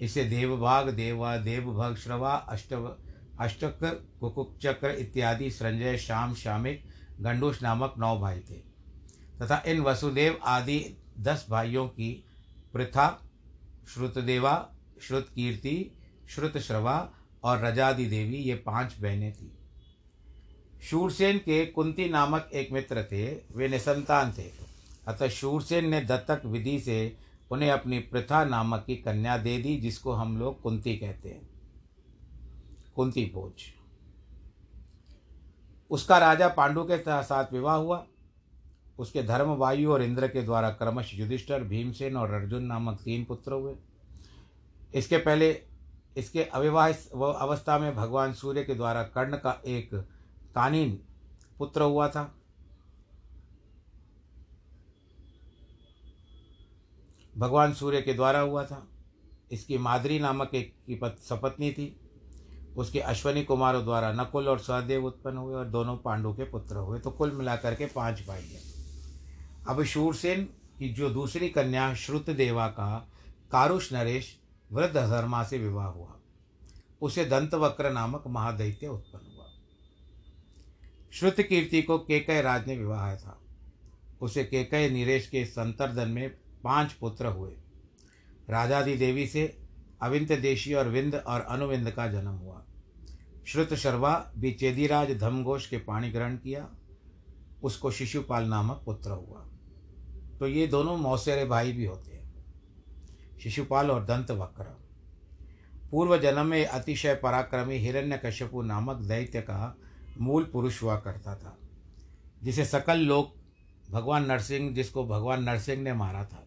इसे 0.00 0.24
देवभाग, 0.24 0.90
देवा, 0.90 1.36
देवभग, 1.36 1.96
श्रवा, 1.96 2.34
अष्ट, 2.34 2.96
अष्टक 3.40 3.78
कुकुक 4.20 4.58
चक्र 4.62 4.90
इत्यादि, 4.90 5.50
संजय, 5.50 5.96
श्याम, 5.98 6.34
श्यामिक, 6.34 6.84
गंडूष 7.20 7.62
नामक 7.62 7.94
नौ 7.98 8.18
भाई 8.18 8.38
थे। 8.38 8.70
तथा 9.42 9.62
इन 9.66 9.80
वसुदेव 9.80 10.40
आदि 10.44 10.96
दस 11.18 11.46
भाइयों 11.50 11.88
की 11.88 12.24
प्रथा 12.72 13.30
श्रुतदेवा 13.94 14.72
श्रुत 15.02 15.28
कीर्ति, 15.34 15.98
श्रुत 16.30 16.58
श्रवा 16.58 17.12
और 17.44 17.64
रजादी 17.64 18.06
देवी, 18.06 18.36
ये 18.36 18.54
पाँच 18.54 18.96
बहनें 19.00 19.32
थी। 19.32 19.56
शूरसेन 20.82 21.38
के 21.38 21.66
कुंती 21.66 22.08
नामक 22.08 22.50
एक 22.54 22.72
मित्र 22.72 23.02
थे, 23.02 23.34
वे 23.34 23.68
निसंतान 23.68 24.32
थे। 24.32 24.50
अतः 25.08 25.28
शूरसेन 25.28 25.88
ने 25.88 26.00
दत्तक 26.00 26.42
विधि 26.44 26.80
से 26.80 27.16
उन्हें 27.50 27.70
अपनी 27.70 27.98
प्रथा 27.98 28.44
नामक 28.44 28.84
की 28.86 28.96
कन्या 28.96 29.38
दे 29.38 29.58
दी, 29.58 29.76
जिसको 29.76 30.12
हम 30.12 30.38
लोग 30.38 30.60
कुंती 30.60 30.96
कहते 30.96 31.28
हैं। 31.28 31.50
कुंती 32.96 33.30
भोज। 33.34 33.52
उसका 35.90 36.18
राजा 36.18 36.48
पांडु 36.48 36.84
के 36.84 37.22
साथ 37.22 37.52
विवाह 37.52 37.76
हुआ। 37.76 38.06
उसके 38.98 39.22
धर्म 39.22 39.48
वायु 39.48 39.92
और 39.92 40.02
इंद्र 40.02 40.28
के 40.28 40.42
द्वारा 40.42 40.70
क्रमश 40.70 41.14
युधिष्ठर, 41.14 41.64
भीमसेन 41.64 42.16
और 42.16 42.30
अर्जुन 42.30 42.62
नामक 42.62 43.00
तीन 43.04 43.24
पुत्र 43.24 43.52
हुए। 43.52 43.74
इसके 44.94 45.18
पहले, 45.18 45.62
इसके 46.16 46.42
अविवाहित 46.42 47.10
अवस्था 47.16 47.78
में 47.78 47.96
भगवान 47.96 48.32
सूर्य 48.32 48.64
के 48.64 48.74
द्वारा 48.74 49.02
कर्ण 49.02 49.36
का 49.36 49.62
एक 49.66 50.08
कानीन, 50.54 51.02
पुत्र 51.58 51.82
हुआ 51.82 52.08
था। 52.08 52.34
भगवान 57.38 57.74
सूर्य 57.74 58.02
के 58.02 58.14
द्वारा 58.14 58.40
हुआ 58.40 58.64
था। 58.64 58.88
इसकी 59.52 59.78
मादरी 59.78 60.18
नामक 60.18 60.54
एक 60.54 60.74
की 60.90 61.00
सपत्नी 61.04 61.72
थी। 61.72 62.00
उसके 62.76 63.00
अश्वनी 63.00 63.44
कुमारों 63.44 63.84
द्वारा 63.84 64.12
नकुल 64.12 64.48
और 64.48 64.58
सहदेव 64.58 65.04
उत्पन्न 65.04 65.36
हुए 65.36 65.54
और 65.54 65.66
दोनों 65.66 65.96
पांडु 65.96 66.32
के 66.32 66.44
पुत्र 66.44 66.76
हुए। 66.76 66.98
तो 66.98 67.10
कुल 67.10 67.32
मिलाकर 67.32 67.74
के 67.74 67.86
पाँच 67.86 68.26
भाई 68.28 68.42
हैं। 68.42 68.62
अब 69.68 69.82
शूरसेन 69.82 70.44
की 70.78 70.88
जो 70.88 71.10
दूसरी 71.10 71.48
कन्या 71.48 71.94
श्रुतदेवा 71.94 72.68
का 72.68 73.08
कारुष 73.52 73.92
नरेश 73.92 74.40
वृद्ध 74.72 74.96
धर्मा 74.96 75.44
से 75.44 75.58
विवाह 75.58 75.86
हुआ। 75.86 76.16
उसे 77.02 77.24
दंतवक्र 77.24 77.90
नामक 77.90 78.24
महादैत्य 78.26 78.88
उत्पन्न 78.88 79.29
श्रुत 81.12 81.40
कीर्ति 81.40 81.82
को 81.82 81.98
केकय 81.98 82.42
राज 82.42 82.66
ने 82.66 82.76
विवाह 82.76 83.16
था। 83.16 83.40
उसे 84.20 84.44
केकय 84.44 84.90
नीरेश 84.90 85.28
के 85.28 85.44
संतर्दन 85.44 86.08
में 86.08 86.30
पाँच 86.64 86.92
पुत्र 86.92 87.26
हुए। 87.26 87.50
राजादी 88.50 88.94
देवी 88.94 89.26
से 89.26 89.58
अविंत 90.02 90.32
देशी 90.32 90.74
और 90.74 90.88
विंद 90.88 91.14
और 91.14 91.40
अनुविंद 91.40 91.90
का 91.90 92.06
जन्म 92.06 92.30
हुआ। 92.30 92.64
श्रुत 93.46 93.74
शर्वा 93.74 94.32
भी 94.38 94.52
चेदीराज 94.52 95.18
धमघोष 95.18 95.66
के 95.66 95.78
पाणी 95.78 96.10
ग्रहण 96.10 96.36
किया। 96.36 96.70
उसको 97.62 97.90
शिशुपाल 97.90 98.44
नामक 98.44 98.82
पुत्र 98.86 99.10
हुआ। 99.10 99.48
तो 100.38 100.46
ये 100.46 100.66
दोनों 100.66 100.96
मौसेरे 100.96 101.44
भाई 101.44 101.72
भी 101.72 101.84
होते 101.84 102.10
हैं। 102.10 102.44
शिशुपाल 103.42 103.90
और 103.90 104.04
दंत 104.04 104.30
वक्र। 104.30 104.64
पूर्व 105.90 106.18
जन्म 106.18 106.46
में 106.46 106.66
अतिशय 106.66 107.14
पराक्रमी 107.14 107.76
हिरण्यकश्यपु 107.76 108.62
नामक 108.62 108.96
दैत्य 108.96 109.40
का 109.40 109.76
मूल 110.20 110.44
पुरुष 110.44 110.82
हुआ 110.82 110.96
करता 110.96 111.34
था, 111.34 111.56
जिसे 112.42 112.64
सकल 112.64 112.98
लोग 112.98 113.32
भगवान 113.90 114.26
नरसिंह, 114.26 114.74
जिसको 114.74 115.06
भगवान 115.06 115.42
नरसिंह 115.44 115.82
ने 115.82 115.92
मारा 115.92 116.24
था। 116.24 116.46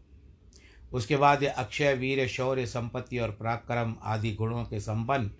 उसके 0.94 1.18
बाद 1.18 1.44
ये 1.44 1.50
अक्षय, 1.50 1.94
वीर, 1.94 2.28
शौर्य, 2.28 2.66
संपत्ति 2.66 3.20
और 3.20 3.32
पराक्रम 3.32 3.96
आदि 4.04 4.32
गुणों 4.32 4.64
के 4.64 4.80
संपन्न 4.80 5.32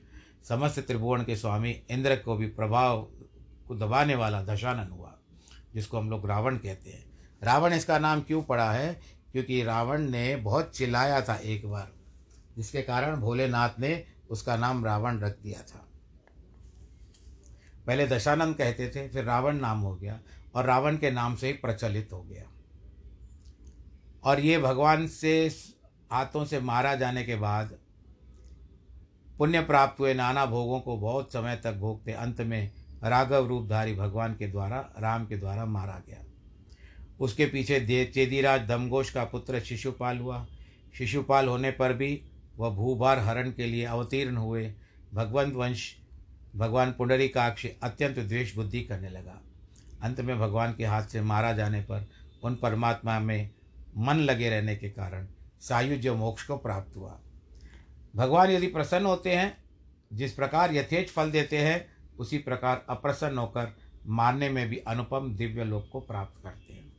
समस्त 0.50 0.80
त्रिभुवन 0.80 1.24
के 1.24 1.36
स्वामी 1.36 1.72
इंद्र 1.90 2.16
को 2.16 2.36
भी 2.36 2.48
प्रभाव 2.48 3.02
को 3.68 3.76
दबाने 3.76 4.16
वाला 4.16 4.44
दशानन 4.44 4.92
हुआ, 4.92 5.14
जिसको 5.74 5.98
हम 5.98 6.10
लोग 6.10 6.28
रावण 6.28 6.58
कहते 6.58 6.90
हैं। 6.90 7.06
रावण 7.44 7.74
इसका 7.74 8.00
नाम 8.00 8.22
क्यों 8.22 8.42
पड़ा 8.44 8.72
है? 8.72 9.02
क्योंकि 9.32 9.64
रावण 9.64 10.02
ने 10.02 10.36
बहुत 10.36 10.76
चिल्लाया 10.76 11.22
था 11.22 11.36
एक 11.36 11.66
बार, 11.66 11.92
जिसके 12.58 12.82
कारण 12.82 13.16
भोलेनाथ 13.16 13.80
ने 13.80 14.06
उसका 14.30 14.58
नाम 14.58 14.86
रावण 14.86 15.20
रख 15.20 15.40
दिया 15.40 15.62
था। 15.62 15.83
पहले 17.88 18.08
दशानंद 18.08 18.56
कहते 18.56 18.88
थे, 18.90 19.08
फिर 19.10 19.24
रावण 19.24 19.56
नाम 19.56 19.80
हो 19.80 19.96
गया 19.96 20.20
और 20.56 20.66
रावण 20.66 20.98
के 20.98 21.12
नाम 21.12 21.36
से 21.36 21.48
ही 21.48 21.54
प्रचलित 21.54 22.10
हो 22.14 22.22
गया। 22.24 22.44
और 24.24 24.40
ये 24.40 24.60
भगवान 24.60 25.08
से 25.08 25.48
हाथों 26.12 26.46
से 26.46 26.60
मारा 26.60 26.96
जाने 26.96 27.24
के 27.24 27.36
बाद 27.36 27.78
पुण्य 29.38 29.62
प्राप्त 29.62 30.00
हुए 30.00 30.14
नाना 30.14 30.46
भोगों 30.46 30.80
को 30.80 30.98
बहुत 30.98 31.34
समय 31.34 31.56
तक 31.56 31.74
भोगते 31.74 32.12
अंत 32.12 32.42
में 32.42 32.72
राघव 33.04 33.48
रूपधारी 33.48 33.96
भगवान 33.96 34.34
के 34.34 34.48
द्वारा, 34.48 34.94
राम 35.00 35.26
के 35.26 35.38
द्वारा 35.38 35.66
मारा 35.66 36.02
गया। 36.08 36.24
उसके 37.20 37.46
पीछे 37.46 38.06
चेदीराज 38.06 38.62
दमघोष 38.62 39.10
का 39.10 39.24
पुत्र 39.24 39.60
शिशुपाल 39.60 40.18
हुआ। 40.18 40.48
शिशुपाल 40.98 41.48
होने 41.48 41.72
पर 41.72 41.94
भी 41.94 42.22
वह 42.58 42.70
भूभार 42.70 43.20
हरण 43.20 43.52
के 43.52 43.66
लिए 43.66 43.86
अवतीर्ण 43.86 44.38
हुए। 44.38 44.74
भगवंत 45.14 45.54
वंश 45.54 45.96
भगवान 46.56 46.92
पुंडरी 46.92 47.28
काक्ष 47.28 47.66
अत्यंत 47.84 48.20
द्वेष 48.20 48.56
बुद्धि 48.56 48.82
करने 48.82 49.10
लगा। 49.10 49.42
अंत 50.02 50.22
में 50.22 50.40
भगवान 50.40 50.74
के 50.74 50.86
हाथ 50.86 51.04
से 51.04 51.22
मारा 51.22 51.54
जाने 51.54 51.82
पर 51.82 52.08
उन 52.44 52.56
परमात्मा 52.56 53.20
में 53.20 53.50
मन 53.98 54.16
लगे 54.16 54.50
रहने 54.50 54.76
के 54.76 54.90
कारण 54.90 55.28
सायुज्य 55.62 56.12
मोक्ष 56.12 56.44
को 56.44 56.58
प्राप्त 56.58 56.98
हुआ। 56.98 57.20
भगवान 58.16 58.52
यदि 58.52 58.68
प्रसन्न 58.68 59.06
होते 59.06 59.36
हैं, 59.36 59.64
जिस 60.14 60.34
प्रकार 60.34 60.74
यथेच 60.76 61.10
फल 61.10 61.32
देते 61.32 61.58
हैं, 61.58 61.94
उसी 62.20 62.38
प्रकार 62.38 62.86
अप्रसन्न 62.90 63.38
होकर 63.38 63.76
मारने 64.08 64.50
में 64.50 64.70
भी 64.70 64.78
अनुपम 64.78 65.36
दिव्य 65.36 65.64
लोक 65.64 65.90
को 65.92 66.00
प्राप्त 66.00 66.44
करते 66.44 66.74
हैं। 66.74 66.94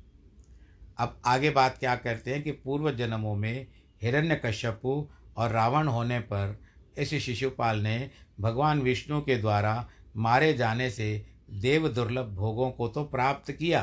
अब 0.98 1.20
आगे 1.24 1.50
बात 1.50 1.78
क्या 1.78 1.96
करते 1.96 2.34
हैं 2.34 2.42
कि 2.42 2.52
पूर्व 2.52 2.90
जन्मों 2.90 3.34
में 3.34 3.66
हिरण्यकश्यपु 4.02 5.08
और 5.36 5.50
रावण 5.50 5.88
होने 5.88 6.20
पर 6.20 6.63
इस 6.96 7.14
शिशुपाल 7.14 7.78
ने 7.78 8.10
भगवान 8.40 8.80
विष्णु 8.80 9.20
के 9.20 9.36
द्वारा 9.36 9.88
मारे 10.16 10.52
जाने 10.54 10.90
से 10.90 11.26
देव 11.52 11.88
दुर्लभ 11.88 12.34
भोगों 12.34 12.70
को 12.70 12.88
तो 12.88 13.04
प्राप्त 13.04 13.50
किया, 13.52 13.82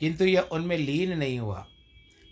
किंतु 0.00 0.24
यह 0.24 0.48
उनमें 0.52 0.76
लीन 0.78 1.16
नहीं 1.18 1.38
हुआ। 1.38 1.66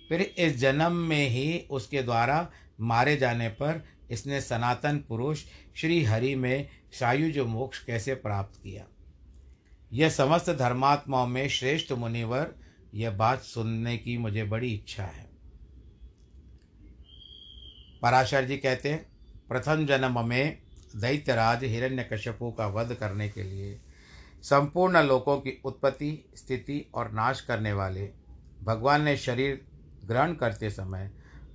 फिर 0.09 0.21
इस 0.21 0.57
जन्म 0.57 0.93
में 0.93 1.29
ही 1.29 1.59
उसके 1.71 2.03
द्वारा 2.03 2.49
मारे 2.81 3.17
जाने 3.17 3.49
पर 3.49 3.83
इसने 4.11 4.41
सनातन 4.41 4.99
पुरुष 5.09 5.45
श्री 5.77 6.03
हरि 6.05 6.35
में 6.35 6.69
सायुज 6.93 7.39
मोक्ष 7.39 7.85
कैसे 7.85 8.15
प्राप्त 8.17 8.61
किया? 8.63 8.85
यह 9.93 10.09
समस्त 10.09 10.51
धर्मात्माओं 10.51 11.27
में 11.27 11.49
श्रेष्ठ 11.49 11.93
मुनिवर, 11.93 12.55
यह 12.95 13.11
बात 13.11 13.43
सुनने 13.43 13.97
की 13.99 14.17
मुझे 14.19 14.45
बड़ी 14.45 14.73
इच्छा 14.75 15.05
है। 15.05 15.29
पराशर 18.03 18.45
जी 18.45 18.57
कहते 18.57 18.89
हैं 18.89 19.07
प्रथम 19.51 19.87
जन्म 19.87 20.29
में 20.29 20.59
दैत्यराज 20.97 21.65
हिरण्य 21.65 21.77
हिरण्यकश्यपु 21.77 22.53
का 22.53 22.67
वध 22.67 22.95
करने 22.95 23.29
के 23.29 23.43
लिए 23.43 23.81
संपूर्ण 24.43 25.03
लोकों 25.03 25.39
की 25.39 25.61
उत्पत्ति, 25.65 26.25
स्थिति 26.37 26.91
और 26.95 27.13
नाश 27.13 27.41
करने 27.41 27.73
वाले 27.73 28.11
भगवान 28.63 29.03
ने 29.03 29.17
शरीर 29.17 29.67
ग्रहण 30.05 30.35
करते 30.35 30.71
समय 30.71 31.11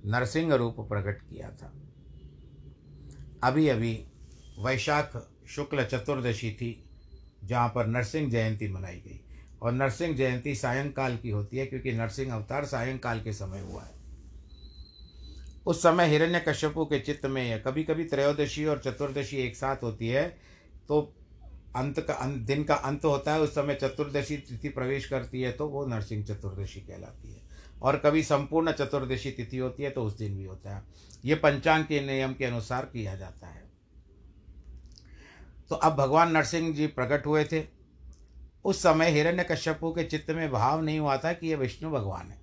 नरसिंह 0.06 0.54
रूप 0.54 0.76
प्रकट 0.80 1.22
किया 1.22 1.50
था। 1.50 1.72
अभी 3.42 3.68
अभी 3.68 4.06
वैशाख 4.58 5.30
शुक्ल 5.48 5.84
चतुर्दशी 5.84 6.50
थी, 6.50 6.90
जहाँ 7.44 7.72
पर 7.74 7.86
नरसिंह 7.86 8.30
जयंती 8.30 8.68
मनाई 8.68 8.96
गई। 8.96 9.20
और 9.62 9.72
नरसिंह 9.72 10.16
जयंती 10.16 10.54
सायंकाल 10.54 11.16
की 11.16 11.30
होती 11.30 11.56
है, 11.56 11.66
क्योंकि 11.66 11.92
नरसिंह 11.92 12.34
अवतार 12.34 12.64
सायंकाल 12.64 13.20
के 13.20 13.32
समय 13.32 13.60
हुआ 13.60 13.82
है। 13.82 13.95
उस 15.66 15.82
समय 15.82 16.06
हिरण्य 16.06 16.40
कश्यपु 16.48 16.84
के 16.84 16.98
चित्त 17.00 17.26
में 17.26 17.62
कभी 17.62 17.84
कभी 17.84 18.04
त्रयोदशी 18.04 18.64
और 18.64 18.78
चतुर्दशी 18.78 19.36
एक 19.36 19.56
साथ 19.56 19.82
होती 19.82 20.08
है 20.08 20.28
तो 20.88 21.00
अंत 21.76 22.00
का 22.00 22.14
अंत 22.14 22.36
दिन 22.46 22.62
का 22.64 22.74
अंत 22.74 23.04
होता 23.04 23.32
है, 23.32 23.40
उस 23.40 23.50
समय 23.50 23.74
चतुर्दशी 23.74 24.36
तिथि 24.38 24.68
प्रवेश 24.68 25.06
करती 25.06 25.40
है 25.42 25.50
तो 25.52 25.66
वो 25.68 25.84
नरसिंह 25.86 26.24
चतुर्दशी 26.24 26.80
कहलाती 26.80 27.32
है। 27.32 27.40
और 27.82 27.96
कभी 27.96 28.22
संपूर्ण 28.22 28.72
चतुर्दशी 28.72 29.30
तिथि 29.30 29.58
होती 29.58 29.82
है 29.82 29.90
तो 29.90 30.04
उस 30.04 30.16
दिन 30.18 30.36
भी 30.36 30.44
होता 30.44 30.76
है। 30.76 30.82
ये 31.24 31.34
पंचांग 31.34 31.84
के 31.84 32.00
नियम 32.00 32.34
के 32.34 32.44
अनुसार 32.44 32.84
किया 32.84 33.16
जाता 33.16 33.46
है। 33.46 33.64
तो 35.70 35.74
अब 35.76 35.96
भगवान 35.96 36.32
नरसिंह 36.32 36.72
जी 36.74 36.86
प्रकट 36.88 37.26
हुए 37.26 37.44
थे। 37.44 37.64
उस 38.64 38.82
समय 38.82 39.10
हिरण्य 39.10 39.44
कश्यपु 39.44 39.90
के 39.92 40.04
चित्त 40.04 40.30
में 40.30 40.50
भाव 40.50 40.82
नहीं 40.82 40.98
हुआ 40.98 41.16
था 41.16 41.32
कि 41.32 41.48
यह 41.48 41.56
विष्णु 41.56 41.90
भगवान 41.90 42.26
है। 42.26 42.40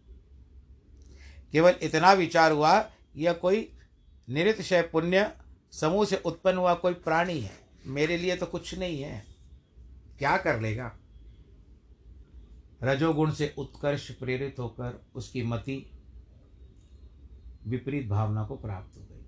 केवल 1.51 1.75
इतना 1.81 2.13
विचार 2.13 2.51
हुआ 2.51 2.79
यह 3.15 3.34
कोई 3.34 3.67
निरितशय 4.30 4.82
पुण्य 4.82 5.32
समूह 5.71 6.06
से 6.06 6.15
उत्पन्न 6.15 6.58
हुआ 6.58 6.73
कोई 6.73 6.93
प्राणी 6.93 7.39
है, 7.39 7.52
मेरे 7.88 8.17
लिए 8.17 8.36
तो 8.36 8.45
कुछ 8.45 8.78
नहीं 8.80 9.02
है। 9.02 9.23
क्या 10.19 10.38
कर 10.38 10.60
लेगा? 10.62 10.91
रजोगुण 12.84 13.32
से 13.32 13.54
उत्कर्ष 13.58 14.12
प्रेरित 14.12 14.60
होकर 14.60 15.06
उसकी 15.15 15.43
मति 15.43 15.91
विपरीत 17.67 18.08
भावना 18.08 18.43
को 18.45 18.56
प्राप्त 18.56 18.97
हो 18.97 19.04
गई। 19.04 19.26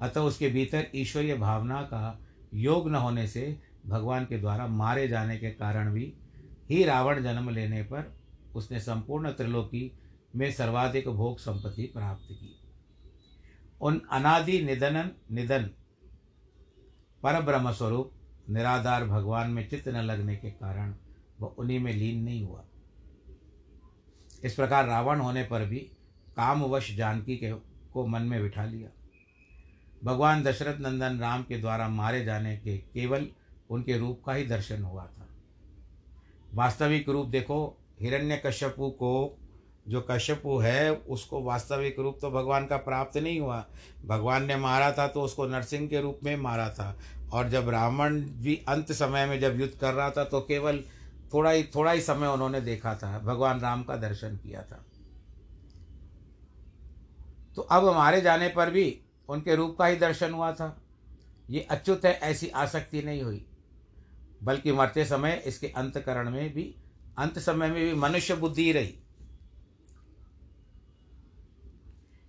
अतः 0.00 0.20
उसके 0.20 0.48
भीतर 0.48 0.86
ईश्वरीय 0.94 1.34
भावना 1.34 1.82
का 1.82 2.20
योग 2.54 2.88
न 2.88 2.94
होने 2.94 3.26
से 3.28 3.60
भगवान 3.86 4.24
के 4.24 4.38
द्वारा 4.38 4.66
मारे 4.66 5.08
जाने 5.08 5.38
के 5.38 5.50
कारण 5.50 5.92
भी 5.92 6.12
ही 6.70 6.84
रावण 6.84 7.22
जन्म 7.22 7.50
लेने 7.50 7.82
पर 7.82 8.16
उसने 8.54 8.80
संपूर्ण 8.80 9.32
त्रिलोकी 9.32 9.98
में 10.36 10.52
सर्वाधिक 10.52 11.08
भोग 11.08 11.38
संपत्ति 11.38 11.82
प्राप्त 11.82 12.28
की। 12.32 12.57
उन 13.80 14.02
अनादि 14.10 14.62
निधन 14.62 15.10
निधन। 15.32 15.70
पर 17.22 17.42
ब्रह्म 17.42 17.72
स्वरूप 17.72 18.12
निराधार 18.50 19.04
भगवान 19.04 19.50
में 19.50 19.68
चित्त 19.68 19.88
न 19.88 19.96
लगने 19.96 20.36
के 20.36 20.50
कारण 20.50 20.94
वह 21.40 21.48
उन्हीं 21.48 21.80
में 21.80 21.92
लीन 21.92 22.22
नहीं 22.22 22.42
हुआ। 22.42 22.64
इस 24.44 24.54
प्रकार 24.54 24.86
रावण 24.86 25.20
होने 25.20 25.44
पर 25.44 25.64
भी 25.64 25.78
कामवश 26.36 26.94
जानकी 26.96 27.36
के 27.36 27.52
को 27.92 28.06
मन 28.06 28.22
में 28.22 28.42
बिठा 28.42 28.64
लिया। 28.64 28.88
भगवान 30.04 30.42
दशरथ 30.42 30.80
नंदन 30.80 31.18
राम 31.18 31.42
के 31.42 31.58
द्वारा 31.58 31.88
मारे 31.88 32.24
जाने 32.24 32.56
के 32.56 32.78
केवल 32.78 33.28
उनके 33.70 33.98
रूप 33.98 34.22
का 34.26 34.32
ही 34.32 34.44
दर्शन 34.44 34.82
हुआ 34.82 35.06
था। 35.06 35.28
वास्तविक 36.54 37.08
रूप 37.08 37.26
देखो 37.26 37.78
हिरण्य 38.00 38.42
कश्यपु 38.46 38.90
को 38.90 39.38
जो 39.88 40.00
कश्यपु 40.10 40.58
है, 40.58 40.92
उसको 40.94 41.42
वास्तविक 41.42 41.98
रूप 41.98 42.18
तो 42.22 42.30
भगवान 42.30 42.66
का 42.66 42.76
प्राप्त 42.76 43.16
नहीं 43.16 43.40
हुआ। 43.40 43.64
भगवान 44.06 44.44
ने 44.44 44.56
मारा 44.56 44.92
था 44.92 45.06
तो 45.08 45.22
उसको 45.22 45.46
नरसिंह 45.46 45.88
के 45.88 46.00
रूप 46.00 46.20
में 46.24 46.36
मारा 46.36 46.68
था। 46.70 46.98
और 47.32 47.48
जब 47.48 47.68
रावण 47.68 48.20
भी 48.20 48.56
अंत 48.68 48.92
समय 48.92 49.26
में 49.26 49.40
जब 49.40 49.60
युद्ध 49.60 49.74
कर 49.74 49.94
रहा 49.94 50.10
था 50.10 50.24
तो 50.24 50.40
केवल 50.40 50.84
थोड़ा 51.34 51.50
ही 51.50 51.62
थोड़ा 51.74 51.92
ही 51.92 52.00
समय 52.00 52.26
उन्होंने 52.26 52.60
देखा 52.60 52.94
था। 52.94 53.18
भगवान 53.18 53.60
राम 53.60 53.82
का 53.82 53.96
दर्शन 53.96 54.36
किया 54.36 54.62
था। 54.62 54.84
तो 57.56 57.62
अब 57.62 57.84
मारे 57.84 58.20
जाने 58.20 58.48
पर 58.48 58.70
भी 58.70 59.00
उनके 59.28 59.54
रूप 59.54 59.76
का 59.78 59.86
ही 59.86 59.96
दर्शन 59.96 60.32
हुआ 60.32 60.52
था। 60.52 60.82
ये 61.50 61.60
अच्युत 61.60 62.04
है, 62.04 62.12
ऐसी 62.12 62.48
आसक्ति 62.48 63.02
नहीं 63.02 63.22
हुई। 63.22 63.44
बल्कि 64.42 64.72
मरते 64.72 65.04
समय 65.04 65.42
इसके 65.46 65.66
अंतकरण 65.66 66.30
में 66.30 66.54
भी, 66.54 66.74
अंत 67.18 67.38
समय 67.38 67.68
में 67.68 67.84
भी 67.84 67.94
मनुष्य 67.94 68.34
बुद्धि 68.34 68.72
रही। 68.72 68.98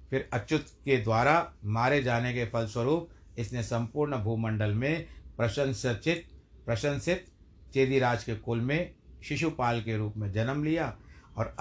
फिर 0.10 0.30
अच्युत 0.34 0.66
के 0.86 0.98
द्वारा 0.98 1.54
मारे 1.66 2.04
जाने 2.04 2.34
के 2.34 2.46
फलस्वरूप 2.46 3.10
इसने 3.40 3.64
संपूर्ण 3.64 4.18
भूमंडल 4.18 4.74
में 4.74 5.08
प्रशंसित 5.38 6.26
प्रशंसित 6.66 7.26
चेदीराज 7.74 8.24
के 8.24 8.36
कुल 8.36 8.62
में 8.62 8.96
शिशुपाल 9.24 9.82
के 9.82 9.98
रूप 9.98 10.18
में 10.18 10.32
जन्म 10.32 10.64
लिया 10.64 10.98
और 11.38 11.56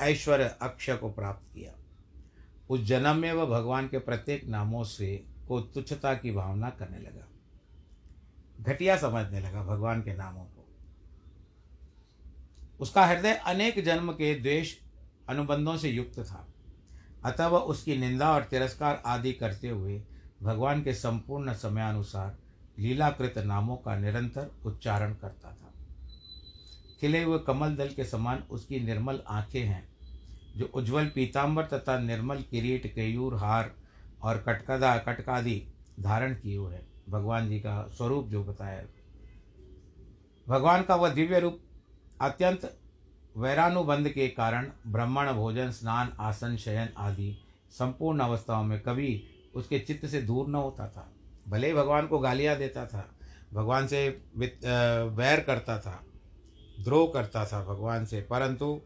ऐश्वर्य 0.00 0.56
अक्षय 0.62 0.96
को 0.96 1.10
प्राप्त 1.10 1.54
किया। 1.54 1.72
उस 2.70 2.80
जन्म 2.80 3.16
में 3.16 3.32
वह 3.32 3.44
भगवान 3.44 3.88
के 3.88 3.98
प्रत्येक 3.98 4.44
नामों 4.44 4.84
से 4.84 5.24
को 5.48 5.60
तुच्छता 5.60 6.14
की 6.14 6.30
भावना 6.30 6.70
करने 6.70 6.98
लगा। 6.98 7.26
घटिया 8.60 8.96
समझने 8.96 9.40
लगा 9.40 9.62
भगवान 9.62 10.02
के 10.02 10.14
नामों 10.14 10.44
को। 10.44 10.66
उसका 12.80 13.06
हृदय 13.06 13.34
अनेक 13.34 13.84
जन्म 13.84 14.12
के 14.12 14.34
द्वेष 14.34 14.76
अनुबंधों 15.28 15.76
से 15.76 15.88
युक्त 15.88 16.18
था। 16.18 16.49
अतः 17.24 17.46
वह 17.46 17.58
उसकी 17.58 17.96
निंदा 17.96 18.32
और 18.32 18.44
तिरस्कार 18.44 19.02
आदि 19.06 19.32
करते 19.32 19.68
हुए 19.68 20.02
भगवान 20.42 20.82
के 20.82 20.94
संपूर्ण 20.94 21.54
समयानुसार 21.54 22.38
लीलाकृत 22.78 23.38
नामों 23.38 23.76
का 23.76 23.96
निरंतर 23.96 24.50
उच्चारण 24.66 25.14
करता 25.14 25.48
था। 25.48 25.74
खिले 27.00 27.22
हुए 27.22 27.38
कमल 27.38 27.76
दल 27.76 27.88
के 27.88 28.04
समान 28.04 28.44
उसकी 28.50 28.80
निर्मल 28.80 29.22
आँखें 29.28 29.64
हैं, 29.64 29.88
जो 30.56 30.66
उज्जवल 30.74 31.06
पीताम्बर 31.06 31.64
तथा 31.64 31.98
निर्मल 31.98 32.42
किरीट, 32.42 32.94
केयूर, 32.94 33.34
हार 33.34 33.74
और 34.22 34.38
कटकदा, 34.38 34.98
कटकादि 34.98 35.66
धारण 36.00 36.34
किए 36.34 36.56
हुए 36.56 36.74
हैं। 36.74 36.86
भगवान 37.08 37.48
जी 37.48 37.60
का 37.60 37.88
स्वरूप 37.88 38.26
जो 38.28 38.44
बताया। 38.44 38.82
भगवान 40.48 40.82
का 40.82 40.94
वह 40.94 41.08
दिव्य 41.08 41.40
रूप 41.40 41.60
अत्यंत 42.20 42.79
वैरानुबंध 43.36 44.08
के 44.08 44.26
कारण 44.28 44.70
ब्राह्मण 44.86 45.32
भोजन, 45.32 45.70
स्नान, 45.70 46.12
आसन, 46.20 46.56
शयन 46.56 46.88
आदि 46.98 47.36
संपूर्ण 47.70 48.20
अवस्थाओं 48.20 48.64
में 48.64 48.80
कभी 48.80 49.22
उसके 49.54 49.78
चित्त 49.78 50.06
से 50.06 50.22
दूर 50.22 50.48
न 50.48 50.54
होता 50.54 50.86
था। 50.88 51.08
भले 51.48 51.66
ही 51.66 51.74
भगवान 51.74 52.06
को 52.06 52.18
गालियाँ 52.18 52.56
देता 52.56 52.86
था, 52.86 53.04
भगवान 53.52 53.86
से 53.86 54.08
वैर 54.36 55.40
करता 55.40 55.78
था, 55.78 56.02
द्रोह 56.78 57.10
करता 57.14 57.44
था 57.46 57.64
भगवान 57.64 58.04
से, 58.04 58.20
परंतु, 58.20 58.80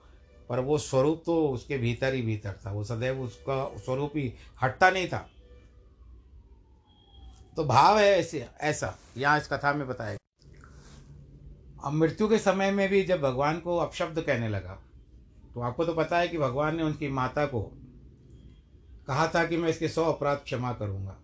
पर 0.49 0.61
वो 0.61 0.79
स्वरूप 0.79 1.23
तो 1.27 1.37
उसके 1.49 1.79
भीतर 1.79 2.15
ही 2.15 2.23
भीतर 2.23 2.59
था। 2.67 2.73
वो 2.73 2.85
सदैव 2.85 3.21
उसका 3.21 3.65
स्वरूप 3.77 4.13
ही 4.17 4.33
हटता 4.63 4.91
नहीं 4.91 5.09
था। 5.09 5.27
तो 7.57 7.65
भाव 7.65 7.99
है 7.99 8.11
ऐसे, 8.11 8.47
ऐसा, 8.61 8.97
यहाँ 9.17 9.39
इस 9.39 9.49
कथा 9.49 9.73
में 9.73 9.87
बताया 9.89 10.17
अब 11.85 11.93
मृत्यु 11.93 12.29
के 12.29 12.39
समय 12.39 12.71
में 12.71 12.89
भी 12.89 13.03
जब 13.05 13.21
भगवान 13.21 13.59
को 13.61 13.77
अपशब्द 13.79 14.21
कहने 14.21 14.49
लगा 14.49 14.79
तो 15.55 15.61
आपको 15.61 15.85
तो 15.85 15.95
पता 15.95 16.19
है 16.19 16.29
कि 16.29 16.39
भगवान 16.39 16.77
ने 16.77 16.83
उनकी 16.83 17.09
माता 17.11 17.45
को 17.47 17.61
कहा 19.07 19.27
था 19.27 19.45
कि 19.45 19.57
मैं 19.57 19.69
इसके 19.69 19.89
सौ 19.89 20.05
अपराध 20.05 20.39
क्षमा 20.45 20.73
करूँगा। 20.73 21.17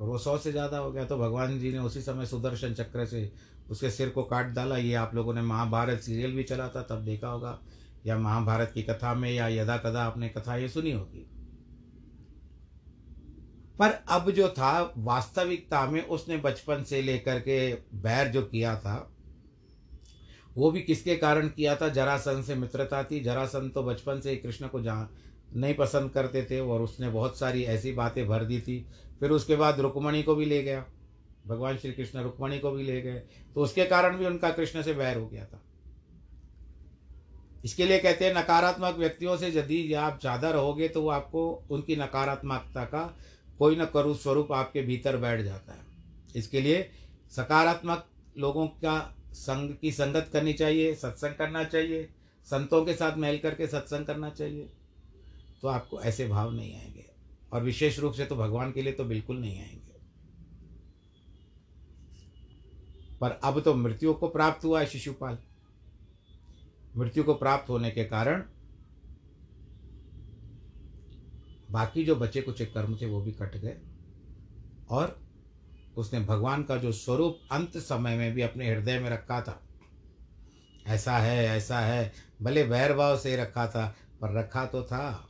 और 0.00 0.08
वो 0.08 0.18
सौ 0.18 0.36
से 0.38 0.52
ज़्यादा 0.52 0.78
हो 0.78 0.90
गया 0.92 1.04
तो 1.04 1.16
भगवान 1.18 1.58
जी 1.58 1.72
ने 1.72 1.78
उसी 1.78 2.00
समय 2.02 2.26
सुदर्शन 2.26 2.74
चक्र 2.74 3.04
से 3.06 3.30
उसके 3.70 3.90
सिर 3.90 4.08
को 4.08 4.22
काट 4.24 4.46
डाला। 4.46 4.76
ये 4.76 4.94
आप 4.94 5.14
लोगों 5.14 5.34
ने 5.34 5.42
महाभारत 5.42 6.00
सीरियल 6.00 6.32
भी 6.32 6.42
चला 6.42 6.68
था, 6.68 6.82
तब 6.82 7.04
देखा 7.04 7.28
होगा। 7.28 7.58
या 8.06 8.16
महाभारत 8.18 8.70
की 8.74 8.82
कथा 8.82 9.14
में 9.14 9.30
या 9.32 9.48
यदा 9.50 9.76
कदा 9.76 10.02
आपने 10.02 10.28
कथा 10.28 10.56
ये 10.56 10.68
सुनी 10.68 10.92
होगी। 10.92 11.26
पर 13.78 13.90
अब 14.08 14.30
जो 14.30 14.48
था, 14.48 14.92
वास्तविकता 14.98 15.84
में 15.86 16.02
उसने 16.02 16.36
बचपन 16.38 16.82
से 16.84 17.02
लेकर 17.02 17.40
के 17.40 17.72
बैर 18.00 18.28
जो 18.28 18.42
किया 18.42 18.74
था 18.76 18.96
वो 20.56 20.70
भी 20.70 20.80
किसके 20.82 21.16
कारण 21.16 21.48
किया 21.48 21.74
था? 21.76 21.88
जरासन 21.88 22.42
से 22.42 22.54
मित्रता 22.54 23.02
थी। 23.04 23.20
जरासन 23.20 23.68
तो 23.68 23.82
बचपन 23.82 24.20
से 24.20 24.30
ही 24.30 24.36
कृष्ण 24.36 24.68
को 24.68 24.80
जहाँ 24.82 25.10
नहीं 25.52 25.74
पसंद 25.74 26.10
करते 26.10 26.42
थे 26.50 26.60
और 26.60 26.82
उसने 26.82 27.08
बहुत 27.10 27.38
सारी 27.38 27.62
ऐसी 27.64 27.92
बातें 27.92 28.26
भर 28.28 28.44
दी 28.44 28.60
थी। 28.60 28.84
फिर 29.20 29.30
उसके 29.30 29.56
बाद 29.56 29.80
रुक्मणी 29.80 30.22
को 30.22 30.34
भी 30.34 30.44
ले 30.44 30.62
गया। 30.62 30.84
भगवान 31.46 31.76
श्री 31.76 31.92
कृष्ण 31.92 32.22
रुक्मणी 32.22 32.58
को 32.58 32.70
भी 32.70 32.82
ले 32.82 33.00
गए। 33.00 33.22
तो 33.54 33.60
उसके 33.60 33.84
कारण 33.86 34.16
भी 34.16 34.26
उनका 34.26 34.50
कृष्ण 34.50 34.82
से 34.82 34.94
बैर 34.94 35.16
हो 35.16 35.26
गया 35.26 35.44
था। 35.44 35.62
इसके 37.64 37.86
लिए 37.86 37.98
कहते 37.98 38.24
हैं, 38.24 38.34
नकारात्मक 38.34 38.96
व्यक्तियों 38.96 39.36
से 39.36 39.48
यदि 39.48 39.92
आप 39.94 40.18
ज़्यादा 40.20 40.50
रहोगे 40.50 40.88
तो 40.88 41.02
वो 41.02 41.08
आपको 41.10 41.48
उनकी 41.70 41.96
नकारात्मकता 41.96 42.84
का 42.84 43.02
कोई 43.58 43.76
न 43.76 43.84
करू 43.84 44.14
स्वरूप 44.14 44.52
आपके 44.52 44.82
भीतर 44.82 45.16
बैठ 45.16 45.40
जाता 45.40 45.72
है। 45.72 45.84
इसके 46.36 46.60
लिए 46.60 46.88
सकारात्मक 47.32 48.06
लोगों 48.38 48.66
का 48.66 48.96
संग 49.32 49.76
की 49.80 49.92
संगत 49.92 50.30
करनी 50.32 50.52
चाहिए, 50.52 50.94
सत्संग 50.94 51.34
करना 51.34 51.64
चाहिए, 51.64 52.10
संतों 52.44 52.84
के 52.84 52.94
साथ 52.94 53.16
मेल 53.16 53.38
करके 53.38 53.66
सत्संग 53.66 54.06
करना 54.06 54.30
चाहिए। 54.30 54.70
तो 55.62 55.68
आपको 55.68 56.00
ऐसे 56.00 56.28
भाव 56.28 56.52
नहीं 56.52 56.76
आएँगे। 56.76 57.10
और 57.52 57.62
विशेष 57.62 57.98
रूप 57.98 58.12
से 58.12 58.26
तो 58.26 58.36
भगवान 58.36 58.72
के 58.72 58.82
लिए 58.82 58.92
तो 58.92 59.04
बिल्कुल 59.04 59.38
नहीं 59.38 59.60
आएँगे। 59.60 59.90
पर 63.20 63.30
अब 63.30 63.60
तो 63.60 63.74
मृत्यु 63.74 64.14
को 64.14 64.28
प्राप्त 64.28 64.64
हुआ 64.64 64.80
है 64.80 64.86
शिशुपाल। 64.86 65.38
मृत्यु 66.96 67.24
को 67.24 67.34
प्राप्त 67.34 67.70
होने 67.70 67.90
के 67.90 68.04
कारण 68.04 68.44
बाकी 71.70 72.04
जो 72.04 72.16
बचे 72.16 72.42
कुछ 72.42 72.62
कर्म 72.62 72.96
थे 72.96 73.06
वो 73.06 73.22
भी 73.22 73.32
कट 73.32 73.56
गए। 73.56 73.78
और 74.90 75.29
उसने 75.96 76.20
भगवान 76.20 76.62
का 76.62 76.76
जो 76.76 76.92
स्वरूप 76.92 77.40
अंत 77.52 77.76
समय 77.76 78.16
में 78.16 78.32
भी 78.32 78.42
अपने 78.42 78.70
हृदय 78.70 78.98
में 78.98 79.10
रखा 79.10 79.40
था। 79.40 79.60
ऐसा 80.86 81.16
है 81.18 81.44
ऐसा 81.46 81.78
है, 81.78 82.12
भले 82.42 82.62
वैर 82.62 82.92
भाव 82.92 83.18
से 83.18 83.36
रखा 83.36 83.66
था, 83.66 83.86
पर 84.20 84.38
रखा 84.38 84.64
तो 84.66 84.82
था। 84.82 85.26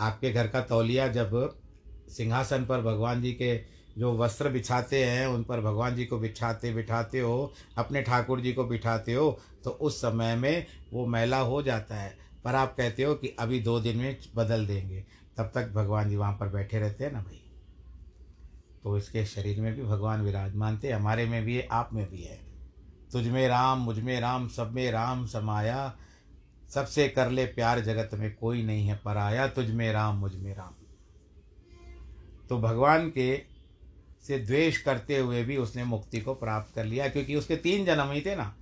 आपके 0.00 0.30
घर 0.32 0.46
का 0.48 0.60
तौलिया 0.60 1.08
जब 1.08 1.60
सिंहासन 2.08 2.64
पर 2.64 2.80
भगवान 2.80 3.22
जी 3.22 3.32
के 3.32 3.56
जो 3.98 4.12
वस्त्र 4.18 4.48
बिछाते 4.48 5.04
हैं, 5.04 5.26
उन 5.26 5.42
पर 5.44 5.60
भगवान 5.60 5.96
जी 5.96 6.04
को 6.06 6.18
बिछाते 6.18 6.72
बिठाते 6.74 7.20
हो, 7.20 7.52
अपने 7.78 8.02
ठाकुर 8.02 8.40
जी 8.40 8.52
को 8.52 8.64
बिठाते 8.64 9.14
हो 9.14 9.38
तो 9.64 9.70
उस 9.70 10.00
समय 10.00 10.36
में 10.36 10.66
वो 10.92 11.06
मैला 11.06 11.38
हो 11.38 11.62
जाता 11.62 11.96
है। 11.96 12.16
पर 12.44 12.54
आप 12.54 12.74
कहते 12.76 13.02
हो 13.02 13.14
कि 13.14 13.28
अभी 13.38 13.60
दो 13.60 13.78
दिन 13.80 13.96
में 13.96 14.16
बदल 14.34 14.66
देंगे। 14.66 15.04
तब 15.36 15.52
तक 15.54 15.72
भगवान 15.72 16.10
जी 16.10 16.16
वहाँ 16.16 16.32
पर 16.32 16.48
बैठे 16.48 16.78
रहते 16.78 17.04
हैं 17.04 17.12
ना 17.12 17.20
भाई? 17.20 17.38
तो 18.82 18.98
इसके 18.98 19.26
शरीर 19.26 19.60
में 19.60 19.74
भी 19.74 19.82
भगवान 19.82 20.22
विराजमान 20.22 20.80
थे, 20.84 20.90
हमारे 20.90 21.26
में 21.26 21.44
भी 21.44 21.56
है, 21.56 21.66
आप 21.66 21.90
में 21.92 22.10
भी 22.10 22.22
है। 22.22 22.40
तुझ 23.12 23.26
में 23.26 23.48
राम, 23.48 23.78
मुझमें 23.78 24.20
राम, 24.20 24.48
सब 24.48 24.72
में 24.72 24.90
राम 24.90 25.26
समाया। 25.26 25.98
सबसे 26.70 27.08
कर 27.08 27.30
ले 27.30 27.44
प्यार 27.44 27.80
जगत 27.80 28.10
में 28.14 28.34
कोई 28.34 28.62
नहीं 28.62 28.86
है 28.86 29.00
पराया, 29.04 29.48
तुझ 29.48 29.70
में 29.70 29.92
राम, 29.92 30.16
मुझमें 30.16 30.54
राम। 30.54 30.74
तो 32.48 32.58
भगवान 32.58 33.10
के 33.10 33.42
से 34.26 34.38
द्वेष 34.38 34.82
करते 34.82 35.18
हुए 35.18 35.44
भी 35.44 35.56
उसने 35.56 35.84
मुक्ति 35.84 36.20
को 36.20 36.34
प्राप्त 36.34 36.74
कर 36.74 36.84
लिया, 36.84 37.08
क्योंकि 37.08 37.36
उसके 37.36 37.56
तीन 37.56 37.84
जन्म 37.84 38.10
ही 38.10 38.20
थे 38.20 38.36
ना। 38.36 38.56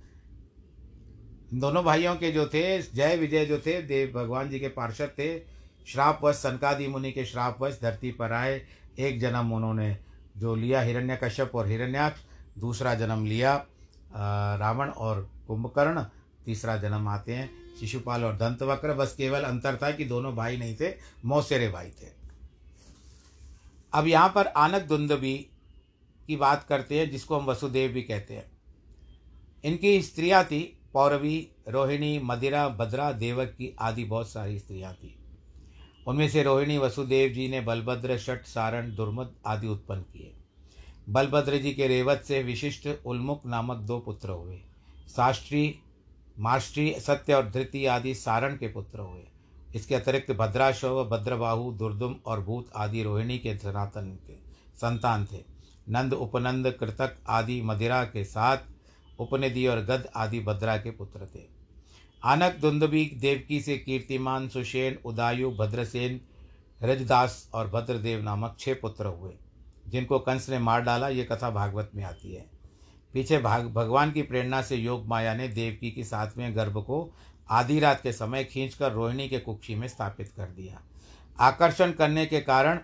दोनों 1.53 1.83
भाइयों 1.83 2.15
के 2.15 2.31
जो 2.31 2.47
थे, 2.47 2.81
जय 2.81 3.17
विजय 3.17 3.45
जो 3.45 3.57
थे, 3.57 3.81
देव, 3.81 4.11
भगवान 4.15 4.49
जी 4.49 4.59
के 4.59 4.67
पार्षद 4.67 5.09
थे 5.19 5.60
श्रापवश, 5.87 6.35
सनकादि 6.35 6.87
मुनि 6.87 7.11
के 7.11 7.25
श्रापवश 7.25 7.79
धरती 7.81 8.11
पर 8.11 8.31
आए। 8.31 8.61
एक 8.99 9.19
जन्म 9.19 9.53
उन्होंने 9.53 9.97
जो 10.37 10.55
लिया 10.55 10.81
हिरण्य 10.81 11.19
कश्यप 11.23 11.55
और 11.55 11.67
हिरण्याक्ष, 11.67 12.21
दूसरा 12.57 12.93
जन्म 12.95 13.25
लिया 13.25 13.55
रावण 14.13 14.89
और 14.89 15.29
कुंभकर्ण, 15.47 16.03
तीसरा 16.45 16.75
जन्म 16.77 17.07
आते 17.07 17.35
हैं, 17.35 17.49
शिशुपाल 17.79 18.23
और 18.25 18.35
दंतवक्र। 18.37 18.93
बस 18.93 19.13
केवल 19.15 19.41
अंतर 19.41 19.75
था 19.75 19.91
कि 19.91 20.05
दोनों 20.05 20.35
भाई 20.35 20.57
नहीं 20.57 20.75
थे, 20.75 20.93
मौसेरे 21.25 21.69
भाई 21.69 21.89
थे। 21.91 22.09
अब 23.93 24.07
यहाँ 24.07 24.29
पर 24.29 24.47
आनक 24.47 24.81
दुंदबी 24.81 25.35
की 26.27 26.35
बात 26.35 26.65
करते 26.69 26.99
हैं, 26.99 27.09
जिसको 27.11 27.39
हम 27.39 27.45
वसुदेव 27.45 27.91
भी 27.91 28.01
कहते 28.01 28.33
हैं। 28.33 28.51
इनकी 29.63 30.01
स्त्रियाँ 30.01 30.43
थी, 30.43 30.61
पौरवी, 30.93 31.47
रोहिणी, 31.69 32.19
मदिरा 32.19 32.67
भद्रा 32.69 33.11
देवक 33.11 33.47
की 33.47 33.75
आदि 33.79 34.03
बहुत 34.03 34.29
सारी 34.29 34.59
स्त्रियाँ 34.59 34.93
थी। 34.93 35.15
उनमें 36.07 36.29
से 36.29 36.43
रोहिणी 36.43 36.77
वसुदेव 36.77 37.31
जी 37.31 37.47
ने 37.47 37.61
बलभद्र 37.61 38.17
शट 38.17 38.45
सारण, 38.45 38.95
दुर्मद 38.95 39.35
आदि 39.45 39.67
उत्पन्न 39.67 40.01
किए। 40.01 40.33
बलभद्र 41.09 41.57
जी 41.57 41.73
के 41.73 41.87
रेवत 41.87 42.23
से 42.27 42.43
विशिष्ट 42.43 42.89
उन्मुख 43.05 43.45
नामक 43.45 43.77
दो 43.77 43.99
पुत्र 43.99 44.29
हुए। 44.29 44.61
साष्ट्री 45.07 45.79
माष्ट्री 46.39 46.95
सत्य 46.99 47.33
और 47.33 47.49
धृति 47.49 47.85
आदि 47.85 48.15
सारण 48.15 48.57
के 48.57 48.67
पुत्र 48.67 48.99
हुए। 48.99 49.23
इसके 49.75 49.95
अतिरिक्त 49.95 50.31
भद्राशव, 50.31 51.09
भद्रबाहु, 51.09 51.71
दुर्दुम 51.71 52.15
और 52.25 52.41
भूत 52.41 52.71
आदि 52.75 53.03
रोहिणी 53.03 53.37
के 53.37 53.57
सनातन 53.57 54.19
के 54.27 54.33
संतान 54.75 55.25
थे। 55.25 55.43
नंद, 55.89 56.13
उपनंद, 56.13 56.71
कृतक 56.79 57.17
आदि 57.27 57.61
मदिरा 57.61 58.03
के 58.03 58.23
साथ, 58.23 58.57
उपनिधि 59.19 59.67
और 59.67 59.79
गद 59.79 60.09
आदि 60.15 60.39
भद्रा 60.39 60.77
के 60.77 60.91
पुत्र 60.91 61.27
थे। 61.35 61.60
आनक 62.23 62.55
दुंदुबी 62.55 63.03
देवकी 63.15 63.59
से 63.61 63.77
कीर्तिमान 63.77 64.47
सुषेन 64.49 64.97
उदायु 65.05 65.51
भद्रसेन, 65.51 66.19
रजदास 66.83 67.49
और 67.53 67.69
भद्रदेव 67.69 68.21
नामक 68.23 68.55
छह 68.59 68.73
पुत्र 68.73 69.05
हुए, 69.05 69.33
जिनको 69.87 70.19
कंस 70.19 70.49
ने 70.49 70.59
मार 70.59 70.81
डाला। 70.81 71.07
ये 71.09 71.23
कथा 71.23 71.49
भागवत 71.49 71.91
में 71.95 72.03
आती 72.03 72.33
है। 72.33 72.45
पीछे 73.13 73.37
भाग, 73.37 73.65
भगवान 73.67 74.11
की 74.11 74.21
प्रेरणा 74.21 74.61
से 74.61 74.75
योग 74.75 75.07
माया 75.07 75.33
ने 75.33 75.47
देवकी 75.47 75.91
की 75.91 76.03
सातवें 76.03 76.55
गर्भ 76.55 76.77
को 76.77 77.13
आधी 77.49 77.79
रात 77.79 78.01
के 78.01 78.11
समय 78.11 78.43
खींचकर 78.43 78.91
रोहिणी 78.91 79.27
के 79.29 79.39
कुक्षी 79.39 79.75
में 79.75 79.87
स्थापित 79.87 80.31
कर 80.37 80.45
दिया। 80.45 80.81
आकर्षण 81.39 81.91
करने 81.91 82.25
के 82.25 82.41
कारण 82.41 82.79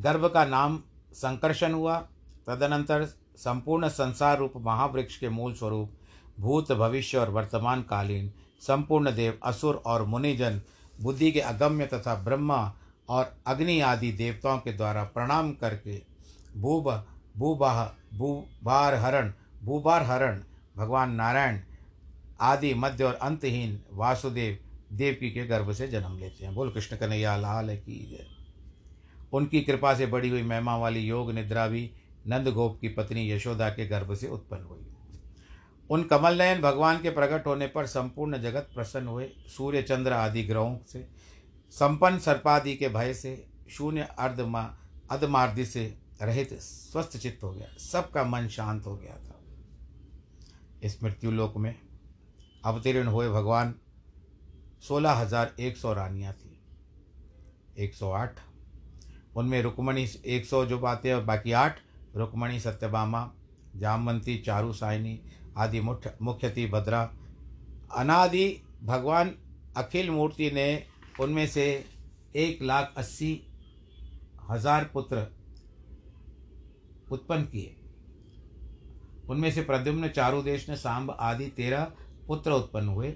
गर्भ 0.00 0.26
का 0.26 0.44
नाम 0.44 0.82
संकर्षण 1.12 1.72
हुआ। 1.72 1.98
तदनंतर 2.46 3.04
संपूर्ण 3.36 3.88
संसार 3.88 4.38
रूप 4.38 4.52
महावृक्ष 4.56 5.16
के 5.18 5.28
मूल 5.28 5.54
स्वरूप, 5.54 5.92
भूत, 6.40 6.72
भविष्य 6.72 7.18
और 7.18 7.30
वर्तमान 7.30 7.82
कालीन 7.82 8.32
संपूर्ण 8.60 9.14
देव 9.14 9.38
असुर 9.42 9.82
और 9.86 10.04
मुनिजन, 10.04 10.60
बुद्धि 11.02 11.32
के 11.32 11.40
अगम्य 11.40 11.86
तथा 11.86 12.14
ब्रह्मा 12.14 12.74
और 13.08 13.36
अग्नि 13.46 13.80
आदि 13.80 14.12
देवताओं 14.12 14.58
के 14.58 14.72
द्वारा 14.72 15.04
प्रणाम 15.04 15.52
करके, 15.52 16.02
भूब, 16.56 17.06
भूबाह 17.36 17.84
भूबार 18.18 18.94
हरण 18.94 19.32
भूबार 19.62 20.02
हरण 20.02 20.42
भगवान 20.76 21.10
नारायण 21.10 21.58
आदि 22.40 22.74
मध्य 22.74 23.04
और 23.04 23.14
अंतहीन 23.14 23.80
वासुदेव, 23.92 24.58
देवकी 24.92 25.30
के 25.30 25.46
गर्भ 25.46 25.72
से 25.72 25.88
जन्म 25.88 26.18
लेते 26.18 26.44
हैं। 26.44 26.54
बोल 26.54 26.70
कृष्ण 26.70 26.96
कन्हैया, 26.96 27.36
लाल 27.36 27.76
की 27.76 28.08
जय। 28.10 28.26
उनकी 29.32 29.60
कृपा 29.60 29.94
से 29.94 30.06
बड़ी 30.06 30.28
हुई 30.28 30.42
महिमा 30.42 30.76
वाली 30.76 31.00
योग 31.00 31.32
निद्रा 31.32 31.66
भी 31.68 31.90
नंद 32.26 32.48
गोप 32.48 32.78
की 32.80 32.88
पत्नी 32.88 33.30
यशोदा 33.30 33.68
के 33.70 33.86
गर्भ 33.86 34.14
से 34.14 34.28
उत्पन्न 34.28 34.62
हुई। 34.62 34.87
उन 35.90 36.02
कमल 36.02 36.38
नयन 36.38 36.60
भगवान 36.60 37.00
के 37.02 37.10
प्रकट 37.10 37.46
होने 37.46 37.66
पर 37.66 37.86
संपूर्ण 37.86 38.38
जगत 38.38 38.68
प्रसन्न 38.74 39.06
हुए। 39.06 39.28
सूर्य 39.48 39.82
चंद्र 39.82 40.12
आदि 40.12 40.42
ग्रहों 40.42 40.76
से, 40.86 41.06
संपन्न 41.72 42.18
सर्पादि 42.18 42.74
के 42.76 42.88
भय 42.88 43.14
से, 43.14 43.44
शून्य 43.70 44.08
अर्धमा 44.18 44.62
अधमार्दि 45.10 45.64
से 45.66 45.84
रहित 46.22 46.52
स्वस्थ 46.54 47.16
चित्त 47.16 47.42
हो 47.44 47.50
गया। 47.50 47.66
सबका 47.80 48.24
मन 48.24 48.48
शांत 48.48 48.86
हो 48.86 48.96
गया 48.96 49.16
था। 49.16 49.40
इस 50.82 51.02
मृत्युलोक 51.02 51.56
में 51.56 51.74
अवतीर्ण 52.64 53.06
हुए 53.06 53.28
भगवान 53.28 53.74
सोलह 54.82 55.12
हज़ार 55.12 55.54
एक 55.60 55.76
सौ 55.76 55.92
रानियाँ 55.92 56.32
थी। 56.32 56.54
एक 57.78 57.94
सौ 57.94 58.10
आठ, 58.12 58.38
उनमें 59.36 59.60
रुक्मणी 59.62 60.06
एक 60.26 60.46
सौ 60.46 60.64
जो 60.66 60.78
बातें 60.78 61.12
और 61.14 61.22
बाकी 61.22 61.52
आठ, 61.52 61.78
रुक्मणी, 62.16 62.60
सत्यभामा, 62.60 63.30
जामवंती, 63.76 64.36
चारू 64.38 64.72
साइनी 64.72 65.20
आदि 65.58 65.80
मुख्य 65.80 66.50
थी 66.50 66.66
भद्रा। 66.68 67.02
अनादि 67.90 68.46
भगवान 68.82 69.34
अखिल 69.76 70.10
मूर्ति 70.10 70.50
ने 70.50 70.68
उनमें 71.18 71.46
से 71.46 71.66
एक 72.34 72.62
लाख 72.62 72.94
अस्सी 72.96 73.30
हज़ार 74.42 74.84
पुत्र 74.84 75.26
उत्पन्न 77.10 77.44
किए। 77.44 77.74
उनमें 79.28 79.50
से 79.50 79.62
प्रद्युम्न 79.62 80.08
चारु 80.08 80.42
देश 80.42 80.68
ने 80.68 80.76
सांब 80.76 81.10
आदि 81.10 81.46
तेरह 81.56 81.92
पुत्र 82.28 82.52
उत्पन्न 82.52 82.88
हुए। 82.88 83.10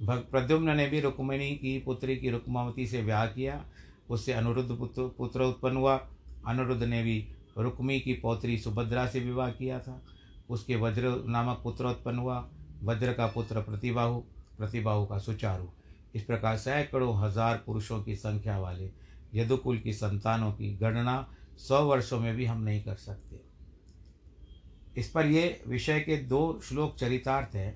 प्रद्युम्न 0.00 0.76
ने 0.76 0.86
भी 0.86 1.00
रुक्मिणी 1.00 1.50
की 1.56 1.78
पुत्री 1.78 2.16
की 2.16 2.30
रुक्मावती 2.30 2.86
से 2.86 3.02
विवाह 3.02 3.26
किया। 3.26 3.64
उससे 4.10 4.32
अनुरुद्ध 4.32 4.70
पुत्र 4.70 5.06
पुत्र 5.18 5.42
उत्पन्न 5.42 5.76
हुआ। 5.76 5.96
अनुरुद्ध 6.44 6.82
ने 6.82 7.02
भी 7.02 7.16
रुक्मी 7.58 7.98
की 8.00 8.14
पौत्री 8.14 8.58
सुभद्रा 8.58 9.06
से 9.06 9.20
विवाह 9.20 9.50
किया 9.50 9.78
था। 9.80 10.00
उसके 10.48 10.76
वज्र 10.76 11.14
नामक 11.28 11.60
पुत्र 11.64 11.86
उत्पन्न 11.86 12.18
हुआ। 12.18 12.38
वज्र 12.82 13.12
का 13.12 13.26
पुत्र 13.26 13.60
प्रतिबाहु 13.60 14.20
प्रतिबाहु 14.58 15.06
का 15.06 15.18
सुचारु। 15.18 15.66
इस 16.14 16.24
प्रकार 16.24 16.56
सैकड़ों 16.56 17.16
हज़ार 17.18 17.62
पुरुषों 17.66 18.02
की 18.02 18.16
संख्या 18.16 18.58
वाले 18.58 18.90
यदुकुल 19.34 19.78
की 19.78 19.92
संतानों 19.92 20.52
की 20.52 20.74
गणना 20.76 21.16
सौ 21.58 21.82
वर्षों 21.84 22.18
में 22.20 22.34
भी 22.36 22.44
हम 22.44 22.62
नहीं 22.62 22.82
कर 22.82 22.94
सकते। 22.94 23.40
इस 24.96 25.10
पर 25.10 25.26
ये 25.26 25.62
विषय 25.68 26.00
के 26.00 26.16
दो 26.16 26.60
श्लोक 26.64 26.96
चरितार्थ 26.96 27.54
हैं 27.56 27.74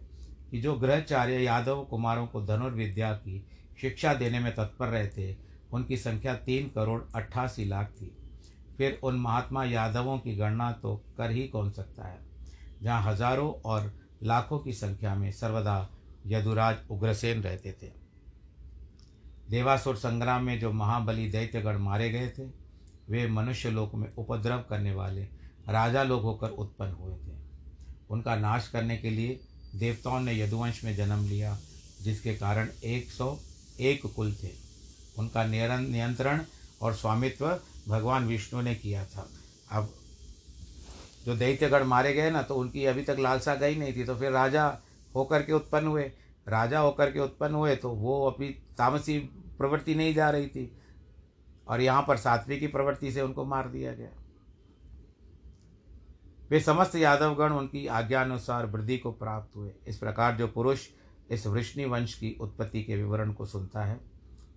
कि 0.50 0.60
जो 0.60 0.74
ग्रहचार्य 0.74 1.38
यादव 1.38 1.84
कुमारों 1.84 2.26
को 2.26 2.42
धनुर्विद्या 2.42 3.12
की 3.12 3.44
शिक्षा 3.80 4.14
देने 4.14 4.40
में 4.40 4.54
तत्पर 4.54 4.88
रहे 4.88 5.08
थे, 5.08 5.36
उनकी 5.72 5.96
संख्या 5.96 6.34
तीन 6.36 6.68
करोड़ 6.68 7.00
अट्ठासी 7.14 7.64
लाख 7.64 7.90
थी। 7.90 8.14
फिर 8.76 8.98
उन 9.02 9.14
महात्मा 9.14 9.64
यादवों 9.64 10.18
की 10.18 10.36
गणना 10.36 10.70
तो 10.72 10.94
कर 11.16 11.30
ही 11.30 11.46
कौन 11.48 11.70
सकता 11.70 12.08
है? 12.08 12.27
जहाँ 12.82 13.02
हज़ारों 13.02 13.52
और 13.64 13.92
लाखों 14.22 14.58
की 14.58 14.72
संख्या 14.72 15.14
में 15.14 15.30
सर्वदा 15.32 15.88
यदुराज 16.26 16.76
उग्रसेन 16.90 17.42
रहते 17.42 17.72
थे। 17.72 17.90
देवासुर 19.50 19.96
संग्राम 19.96 20.44
में 20.44 20.58
जो 20.60 20.72
महाबली 20.72 21.28
दैत्यगण 21.30 21.78
मारे 21.78 22.10
गए 22.10 22.28
थे, 22.28 22.46
वे 23.08 23.26
मनुष्य 23.28 23.70
लोक 23.70 23.94
में 23.94 24.12
उपद्रव 24.14 24.64
करने 24.70 24.94
वाले 24.94 25.22
राजा 25.68 26.02
लोग 26.02 26.22
होकर 26.22 26.50
उत्पन्न 26.50 26.92
हुए 26.92 27.14
थे। 27.14 27.36
उनका 28.10 28.36
नाश 28.36 28.68
करने 28.68 28.96
के 28.96 29.10
लिए 29.10 29.40
देवताओं 29.74 30.20
ने 30.20 30.38
यदुवंश 30.40 30.82
में 30.84 30.94
जन्म 30.96 31.24
लिया, 31.24 31.56
जिसके 32.02 32.34
कारण 32.34 32.68
एक 32.84 33.10
सौ 33.10 33.36
एक 33.80 34.06
कुल 34.06 34.32
थे। 34.34 34.50
उनका 35.18 35.44
नियंत्रण 35.44 36.44
और 36.82 36.94
स्वामित्व 36.94 37.46
भगवान 37.88 38.26
विष्णु 38.26 38.60
ने 38.60 38.74
किया 38.74 39.04
था। 39.04 39.28
अब 39.70 39.94
जो 41.28 41.34
दैत्यगढ़ 41.36 41.82
मारे 41.84 42.12
गए 42.14 42.30
ना 42.30 42.42
तो 42.42 42.54
उनकी 42.54 42.84
अभी 42.86 43.02
तक 43.04 43.16
लालसा 43.18 43.54
गई 43.54 43.74
नहीं 43.76 43.92
थी। 43.96 44.04
तो 44.04 44.14
फिर 44.16 44.30
राजा 44.32 44.66
होकर 45.14 45.42
के 45.42 45.52
उत्पन्न 45.52 45.86
हुए। 45.86 46.02
राजा 46.48 46.78
होकर 46.80 47.10
के 47.12 47.20
उत्पन्न 47.20 47.54
हुए 47.54 47.74
तो 47.76 47.90
वो 47.90 48.14
अभी 48.26 48.48
तामसी 48.78 49.18
प्रवृत्ति 49.58 49.94
नहीं 49.94 50.14
जा 50.14 50.28
रही 50.30 50.46
थी। 50.46 50.72
और 51.68 51.80
यहाँ 51.80 52.04
पर 52.08 52.16
सात्वी 52.16 52.58
की 52.58 52.66
प्रवृत्ति 52.66 53.10
से 53.12 53.22
उनको 53.22 53.44
मार 53.44 53.68
दिया 53.68 53.92
गया। 53.92 54.10
वे 56.50 56.60
समस्त 56.60 56.94
यादवगण 56.96 57.52
उनकी 57.52 57.86
आज्ञानुसार 57.86 58.66
वृद्धि 58.66 58.96
को 58.98 59.12
प्राप्त 59.12 59.56
हुए। 59.56 59.72
इस 59.86 59.98
प्रकार 59.98 60.36
जो 60.36 60.48
पुरुष 60.48 60.86
इस 61.30 61.46
वृष्णि 61.46 61.84
वंश 61.84 62.14
की 62.14 62.36
उत्पत्ति 62.40 62.82
के 62.82 62.96
विवरण 62.96 63.32
को 63.32 63.46
सुनता 63.46 63.84
है, 63.84 64.00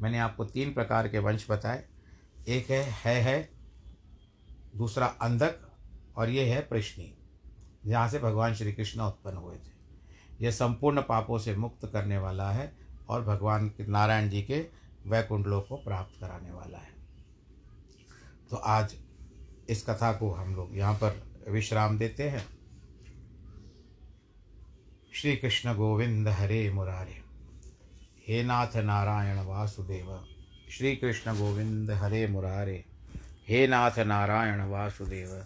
मैंने 0.02 0.20
आपको 0.20 0.46
तीन 0.46 0.74
प्रकार 0.74 1.08
के 1.08 1.20
वंश 1.20 1.46
बताए। 1.52 1.84
एक 2.48 2.70
है 2.70 2.82
है 2.96 3.20
है, 3.22 3.50
दूसरा 4.76 5.06
अंधक 5.22 5.60
और 6.18 6.30
ये 6.30 6.46
है 6.46 6.62
प्रश्नी 6.62 7.18
जहाँ 7.86 8.10
से 8.10 8.20
भगवान 8.20 8.56
श्री 8.56 8.74
कृष्ण 8.74 9.02
उत्पन्न 9.02 9.38
हुए 9.38 9.56
थे। 9.56 9.72
यह 10.42 10.52
संपूर्ण 10.52 11.02
पापों 11.02 11.40
से 11.40 11.56
मुक्त 11.56 11.90
करने 11.94 12.18
वाला 12.18 12.52
है 12.52 12.78
और 13.10 13.22
भगवान 13.24 13.72
नारायण 13.80 14.30
जी 14.30 14.42
के 14.42 14.68
वैकुंठ 15.08 15.48
लोक 15.48 15.68
को 15.68 15.76
प्राप्त 15.76 16.22
कराने 16.22 16.52
वाला 16.52 16.78
है। 16.78 16.92
तो 18.50 18.56
आज 18.56 18.96
इस 19.70 19.86
कथा 19.90 20.14
को 20.14 20.32
हम 20.32 20.56
लोग 20.56 20.78
यहाँ 20.78 20.94
पर 20.94 21.24
विश्राम 21.50 21.98
देते 21.98 22.30
हैं। 22.30 22.46
श्री 25.14 25.36
कृष्ण 25.36 25.76
गोविंद 25.76 26.28
हरे 26.28 26.72
मुरारे। 26.72 27.22
हे 28.28 28.44
नाथ 28.44 28.76
नारायण 28.76 29.40
वासुदेव। 29.40 30.28
श्री 30.70 30.96
कृष्ण 30.96 31.34
गोविंद 31.34 31.92
हरे 31.92 32.28
मुरारे। 32.28 32.86
हे 33.48 33.68
नाथ 33.68 34.00
नारायण 34.00 34.62
वासुदेव। 34.62 35.46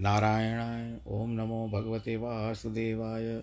नारायणाय, 0.00 0.98
ओम 1.06 1.30
नमो 1.30 1.68
भगवते 1.68 2.16
वासुदेवाय। 2.16 3.42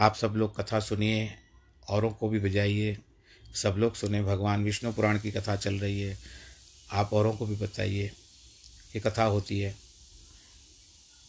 आप 0.00 0.14
सब 0.14 0.32
लोग 0.32 0.60
कथा 0.60 0.80
सुनिए, 0.80 1.30
औरों 1.88 2.10
को 2.10 2.28
भी 2.28 2.38
बजाइए। 2.38 2.98
सब 3.54 3.74
लोग 3.78 3.94
सुने, 3.94 4.22
भगवान 4.22 4.64
विष्णु 4.64 4.92
पुराण 4.92 5.18
की 5.18 5.30
कथा 5.30 5.56
चल 5.56 5.74
रही 5.74 6.00
है। 6.00 6.18
आप 6.92 7.12
औरों 7.12 7.32
को 7.32 7.46
भी 7.46 7.56
बताइए, 7.56 8.06
ये 8.96 9.00
कथा 9.00 9.24
होती 9.24 9.60
है। 9.60 9.76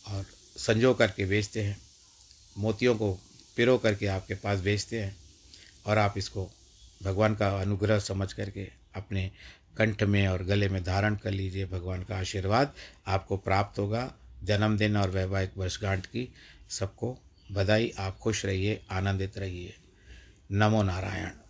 और 0.08 0.26
संजो 0.58 0.94
करके 0.94 1.26
बेचते 1.26 1.64
हैं, 1.64 1.82
मोतियों 2.58 2.96
को 2.96 3.14
पिरो 3.56 3.78
करके 3.78 4.08
आपके 4.08 4.36
पास 4.36 4.60
बेचते 4.60 5.04
हैं। 5.04 5.18
और 5.86 5.98
आप 5.98 6.14
इसको 6.18 6.50
भगवान 7.04 7.36
का 7.36 7.62
अनुग्रह 7.62 8.00
समझ 8.00 8.34
करके 8.34 8.72
अपने 8.96 9.32
कंठ 9.78 10.04
में 10.04 10.28
और 10.28 10.44
गले 10.44 10.70
में 10.70 10.84
धारण 10.84 11.16
कर 11.16 11.32
लीजिए 11.32 11.66
भगवान 11.66 12.04
का 12.04 12.18
आशीर्वाद। 12.18 12.74
आपको 13.08 13.38
प्राप्त 13.38 13.80
होगा 13.80 14.14
जन्मदिन 14.44 14.98
और 14.98 15.10
वैवाहिक 15.10 15.52
वर्षगांठ 15.58 16.06
की। 16.06 16.34
सबको 16.70 17.18
बधाई, 17.52 17.94
आप 18.00 18.18
खुश 18.18 18.46
रहिए, 18.46 18.82
आनंदित 18.92 19.38
रहिए। 19.38 19.76
नमो 20.52 20.84
नारायण। 20.84 21.41